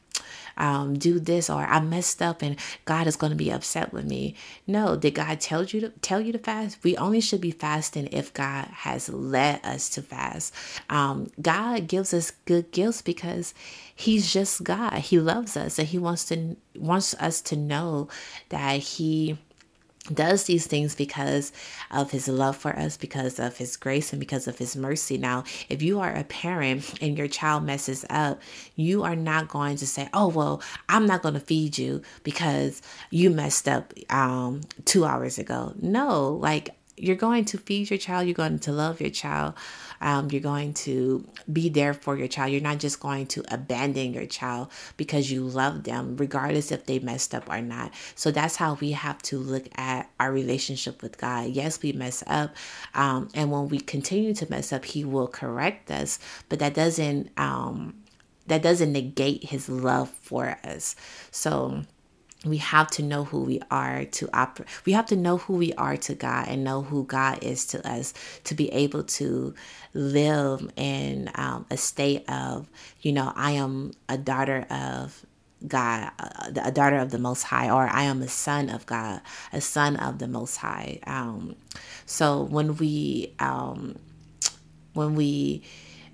um, 0.58 0.98
do 0.98 1.20
this 1.20 1.50
or 1.50 1.62
I 1.62 1.80
messed 1.80 2.22
up 2.22 2.42
and 2.42 2.56
God 2.86 3.08
is 3.08 3.16
going 3.16 3.32
to 3.32 3.36
be 3.38 3.52
upset 3.52 3.94
with 3.94 4.06
me. 4.06 4.36
No, 4.68 4.96
did 4.96 5.16
God 5.16 5.40
tell 5.40 5.64
you 5.64 5.82
to 5.82 5.90
tell 6.02 6.22
you 6.22 6.32
to 6.32 6.40
fast? 6.40 6.78
We 6.84 6.98
only 6.98 7.22
should 7.22 7.42
be 7.42 7.52
fasting 7.52 8.08
if 8.12 8.34
God 8.34 8.66
has 8.66 9.10
led 9.10 9.66
us 9.66 9.90
to 9.92 10.02
fast. 10.02 10.54
Um, 10.90 11.32
God 11.42 11.88
gives 11.88 12.14
us 12.14 12.32
good 12.46 12.72
gifts 12.72 13.02
because 13.02 13.54
He's 13.96 14.32
just 14.32 14.64
God. 14.64 14.94
He 15.00 15.20
loves 15.20 15.56
us 15.56 15.78
and 15.80 15.88
He 15.88 15.98
wants 15.98 16.26
to 16.26 16.56
wants 16.76 17.14
us 17.16 17.42
to 17.42 17.56
know 17.56 18.08
that 18.50 18.80
He 18.80 19.38
does 20.14 20.46
these 20.46 20.66
things 20.66 20.96
because 20.96 21.52
of 21.92 22.12
his 22.12 22.28
love 22.28 22.58
for 22.58 22.76
us, 22.76 22.98
because 22.98 23.40
of 23.40 23.58
his 23.58 23.78
grace, 23.78 24.12
and 24.12 24.20
because 24.20 24.48
of 24.48 24.58
his 24.58 24.76
mercy. 24.76 25.18
Now, 25.18 25.44
if 25.70 25.82
you 25.82 26.00
are 26.00 26.14
a 26.14 26.24
parent 26.24 27.02
and 27.02 27.18
your 27.18 27.28
child 27.28 27.64
messes 27.64 28.04
up, 28.10 28.42
you 28.76 29.04
are 29.04 29.16
not 29.16 29.48
going 29.48 29.78
to 29.78 29.88
say, 29.88 30.10
Oh, 30.14 30.28
well, 30.28 30.62
I'm 30.90 31.06
not 31.06 31.22
going 31.22 31.36
to 31.36 31.40
feed 31.40 31.78
you 31.78 32.02
because 32.24 32.82
you 33.12 33.30
messed 33.30 33.68
up 33.68 33.94
um, 34.10 34.62
two 34.86 35.06
hours 35.06 35.38
ago. 35.38 35.74
No, 35.80 36.30
like 36.30 36.76
you're 37.02 37.16
going 37.16 37.46
to 37.46 37.58
feed 37.58 37.90
your 37.90 37.98
child, 37.98 38.28
you're 38.28 38.36
going 38.36 38.60
to 38.60 38.72
love 38.72 39.02
your 39.02 39.10
child, 39.10 39.56
um, 40.02 40.30
you're 40.32 40.42
going 40.42 40.74
to 40.74 41.28
be 41.52 41.70
there 41.70 41.94
for 41.94 42.16
your 42.18 42.28
child. 42.28 42.52
You're 42.52 42.62
not 42.62 42.80
just 42.80 43.00
going 43.00 43.28
to 43.28 43.44
abandon 43.54 44.14
your 44.14 44.26
child 44.26 44.72
because 44.98 45.32
you 45.32 45.44
love 45.44 45.84
them, 45.84 46.16
regardless 46.18 46.72
if 46.72 46.86
they 46.86 47.00
messed 47.00 47.34
up 47.34 47.50
or 47.50 47.62
not. 47.62 47.92
So 48.16 48.32
that's 48.32 48.56
how 48.56 48.76
we 48.76 48.92
have 48.92 49.22
to 49.24 49.38
look 49.38 49.68
at 49.76 50.10
our 50.20 50.32
relationship 50.32 51.02
with 51.02 51.18
God. 51.18 51.50
Yes, 51.50 51.82
we 51.82 51.92
mess 51.92 52.24
up, 52.28 52.56
um, 52.94 53.30
and 53.34 53.52
when 53.52 53.68
we 53.70 53.80
continue 53.80 54.34
to 54.36 54.50
mess 54.50 54.72
up, 54.72 54.86
He 54.86 55.04
will 55.04 55.28
correct 55.28 55.90
us, 55.90 56.20
but 56.50 56.60
that 56.60 56.74
doesn't 56.74 57.32
um, 57.38 57.96
that 58.48 58.62
doesn't 58.62 58.92
negate 58.92 59.46
His 59.46 59.70
love 59.70 60.10
for 60.10 60.58
us. 60.64 60.96
So 61.32 61.84
we 62.46 62.58
have 62.58 62.90
to 62.92 63.04
know 63.04 63.24
who 63.26 63.44
we 63.44 63.62
are 63.70 64.06
to 64.06 64.30
operate. 64.34 64.68
We 64.86 64.94
have 64.94 65.06
to 65.08 65.16
know 65.16 65.38
who 65.38 65.54
we 65.54 65.74
are 65.74 65.96
to 65.98 66.16
God 66.16 66.48
and 66.48 66.64
know 66.64 66.82
who 66.82 67.06
God 67.06 67.44
is 67.44 67.66
to 67.68 67.88
us 67.88 68.14
to 68.46 68.56
be 68.56 68.72
able 68.72 69.04
to 69.04 69.54
live 69.94 70.72
in 70.76 71.30
um, 71.36 71.66
a 71.70 71.78
state 71.78 72.28
of, 72.30 72.68
you 73.02 73.12
know, 73.12 73.32
I 73.36 73.52
am 73.52 73.92
a 74.10 74.18
daughter 74.18 74.66
of 74.72 75.24
God, 75.68 76.12
a 76.56 76.72
daughter 76.72 76.98
of 76.98 77.12
the 77.12 77.20
Most 77.20 77.44
High, 77.44 77.70
or 77.70 77.88
I 77.88 78.04
am 78.04 78.24
a 78.24 78.28
son 78.28 78.70
of 78.70 78.88
God, 78.88 79.22
a 79.54 79.62
son 79.62 79.96
of 79.98 80.18
the 80.18 80.28
Most 80.28 80.58
High. 80.58 81.00
Um, 81.06 81.56
so 82.08 82.42
when 82.42 82.78
we, 82.78 83.36
um, 83.38 84.00
when 84.94 85.14
we, 85.14 85.62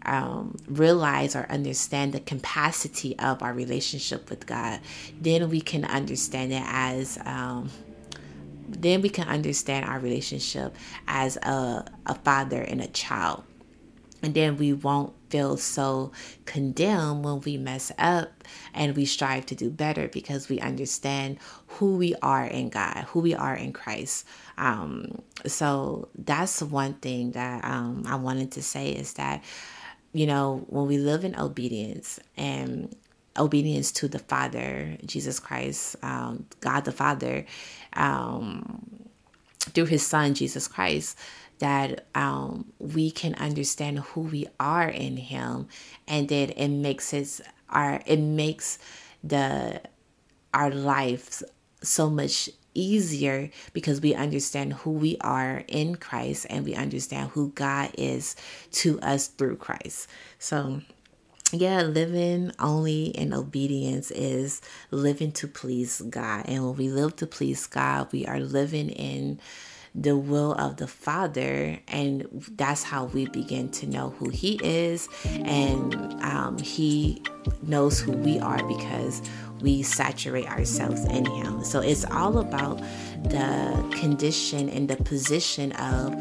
um, 0.07 0.57
realize 0.67 1.35
or 1.35 1.45
understand 1.49 2.13
the 2.13 2.19
capacity 2.19 3.17
of 3.19 3.43
our 3.43 3.53
relationship 3.53 4.29
with 4.29 4.45
God, 4.45 4.79
then 5.19 5.49
we 5.49 5.61
can 5.61 5.85
understand 5.85 6.51
it 6.53 6.63
as. 6.65 7.17
Um, 7.25 7.69
then 8.69 9.01
we 9.01 9.07
can 9.07 9.29
understand 9.29 9.85
our 9.85 9.97
relationship 9.97 10.75
as 11.07 11.37
a, 11.37 11.85
a 12.05 12.15
father 12.15 12.61
and 12.61 12.81
a 12.81 12.87
child. 12.87 13.43
And 14.21 14.33
then 14.33 14.57
we 14.57 14.73
won't 14.73 15.13
feel 15.29 15.57
so 15.57 16.11
condemned 16.45 17.23
when 17.23 17.41
we 17.41 17.57
mess 17.57 17.91
up 17.97 18.43
and 18.73 18.95
we 18.95 19.05
strive 19.05 19.45
to 19.47 19.55
do 19.55 19.69
better 19.69 20.07
because 20.07 20.49
we 20.49 20.59
understand 20.59 21.37
who 21.67 21.97
we 21.97 22.15
are 22.21 22.45
in 22.45 22.69
God, 22.69 23.05
who 23.09 23.19
we 23.19 23.35
are 23.35 23.55
in 23.55 23.73
Christ. 23.73 24.25
Um, 24.57 25.21
so 25.45 26.09
that's 26.17 26.61
one 26.61 26.95
thing 26.95 27.31
that 27.31 27.63
um, 27.63 28.03
I 28.07 28.15
wanted 28.15 28.51
to 28.53 28.63
say 28.63 28.89
is 28.89 29.13
that 29.13 29.43
you 30.13 30.25
know, 30.25 30.65
when 30.67 30.87
we 30.87 30.97
live 30.97 31.23
in 31.23 31.39
obedience 31.39 32.19
and 32.35 32.95
obedience 33.37 33.91
to 33.91 34.07
the 34.07 34.19
Father, 34.19 34.97
Jesus 35.05 35.39
Christ, 35.39 35.95
um, 36.01 36.45
God 36.59 36.85
the 36.85 36.91
Father, 36.91 37.45
um, 37.93 39.09
through 39.59 39.85
His 39.85 40.05
Son, 40.05 40.33
Jesus 40.33 40.67
Christ, 40.67 41.17
that 41.59 42.05
um, 42.15 42.71
we 42.79 43.11
can 43.11 43.33
understand 43.35 43.99
who 43.99 44.21
we 44.21 44.47
are 44.59 44.89
in 44.89 45.17
Him, 45.17 45.67
and 46.07 46.29
that 46.29 46.61
it 46.61 46.69
makes 46.69 47.13
it 47.13 47.41
our 47.69 48.01
it 48.05 48.19
makes 48.19 48.79
the 49.23 49.81
our 50.53 50.71
lives 50.71 51.43
so 51.81 52.09
much 52.09 52.49
easier 52.77 53.49
because 53.73 54.01
we 54.01 54.13
understand 54.13 54.73
who 54.73 54.91
we 54.91 55.17
are 55.21 55.63
in 55.67 55.95
Christ 55.95 56.45
and 56.49 56.63
we 56.63 56.75
understand 56.75 57.31
who 57.31 57.49
God 57.49 57.91
is 57.97 58.35
to 58.73 58.99
us 59.01 59.27
through 59.27 59.57
Christ. 59.57 60.07
So, 60.39 60.81
yeah, 61.51 61.81
living 61.81 62.51
only 62.59 63.05
in 63.05 63.33
obedience 63.33 64.11
is 64.11 64.61
living 64.91 65.31
to 65.33 65.47
please 65.47 66.01
God. 66.01 66.45
And 66.47 66.65
when 66.65 66.75
we 66.75 66.89
live 66.89 67.15
to 67.17 67.27
please 67.27 67.65
God, 67.67 68.11
we 68.11 68.25
are 68.25 68.39
living 68.39 68.89
in 68.89 69.39
the 69.95 70.15
will 70.15 70.53
of 70.53 70.77
the 70.77 70.87
Father, 70.87 71.79
and 71.87 72.27
that's 72.55 72.83
how 72.83 73.05
we 73.05 73.25
begin 73.27 73.69
to 73.71 73.87
know 73.87 74.11
who 74.11 74.29
He 74.29 74.59
is, 74.63 75.09
and 75.25 75.95
um, 76.23 76.59
He 76.59 77.21
knows 77.63 77.99
who 77.99 78.11
we 78.11 78.39
are 78.39 78.63
because 78.67 79.21
we 79.61 79.83
saturate 79.83 80.47
ourselves 80.47 81.03
in 81.05 81.25
Him. 81.25 81.63
So 81.63 81.79
it's 81.79 82.05
all 82.05 82.39
about 82.39 82.77
the 83.23 83.95
condition 83.99 84.69
and 84.69 84.87
the 84.87 84.97
position 84.97 85.71
of 85.73 86.13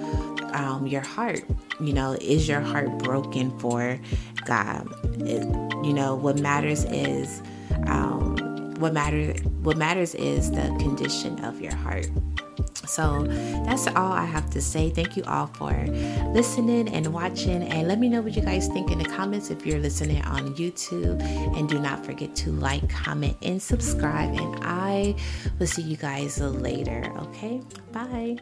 um, 0.55 0.87
your 0.87 1.03
heart. 1.03 1.45
You 1.81 1.93
know, 1.93 2.17
is 2.21 2.49
your 2.49 2.61
heart 2.61 2.99
broken 2.99 3.57
for 3.59 3.99
God? 4.45 4.89
It, 5.21 5.43
you 5.85 5.93
know, 5.93 6.15
what 6.15 6.39
matters 6.41 6.85
is 6.85 7.43
um, 7.87 8.75
what 8.79 8.93
matters. 8.93 9.41
What 9.63 9.77
matters 9.77 10.15
is 10.15 10.51
the 10.51 10.75
condition 10.79 11.45
of 11.45 11.61
your 11.61 11.75
heart. 11.75 12.09
So 12.87 13.25
that's 13.65 13.87
all 13.89 14.13
I 14.13 14.25
have 14.25 14.51
to 14.51 14.61
say. 14.61 14.91
Thank 14.91 15.17
you 15.17 15.25
all 15.25 15.47
for 15.47 15.73
listening 16.33 16.89
and 16.89 17.13
watching. 17.13 17.63
And 17.63 17.89
let 17.89 17.99
me 17.99 18.09
know 18.09 18.21
what 18.21 18.35
you 18.35 18.43
guys 18.43 18.69
think 18.69 18.91
in 18.91 18.99
the 18.99 19.05
comments 19.05 19.51
if 19.51 19.67
you're 19.67 19.79
listening 19.79 20.23
on 20.23 20.55
YouTube. 20.55 21.23
And 21.57 21.69
do 21.69 21.79
not 21.79 22.05
forget 22.05 22.35
to 22.37 22.53
like, 22.53 22.89
comment, 22.89 23.37
and 23.43 23.61
subscribe. 23.61 24.35
And 24.35 24.59
I 24.63 25.15
will 25.59 25.67
see 25.67 25.83
you 25.83 25.97
guys 25.97 26.41
later. 26.41 27.13
Okay? 27.19 27.61
Bye. 27.93 28.39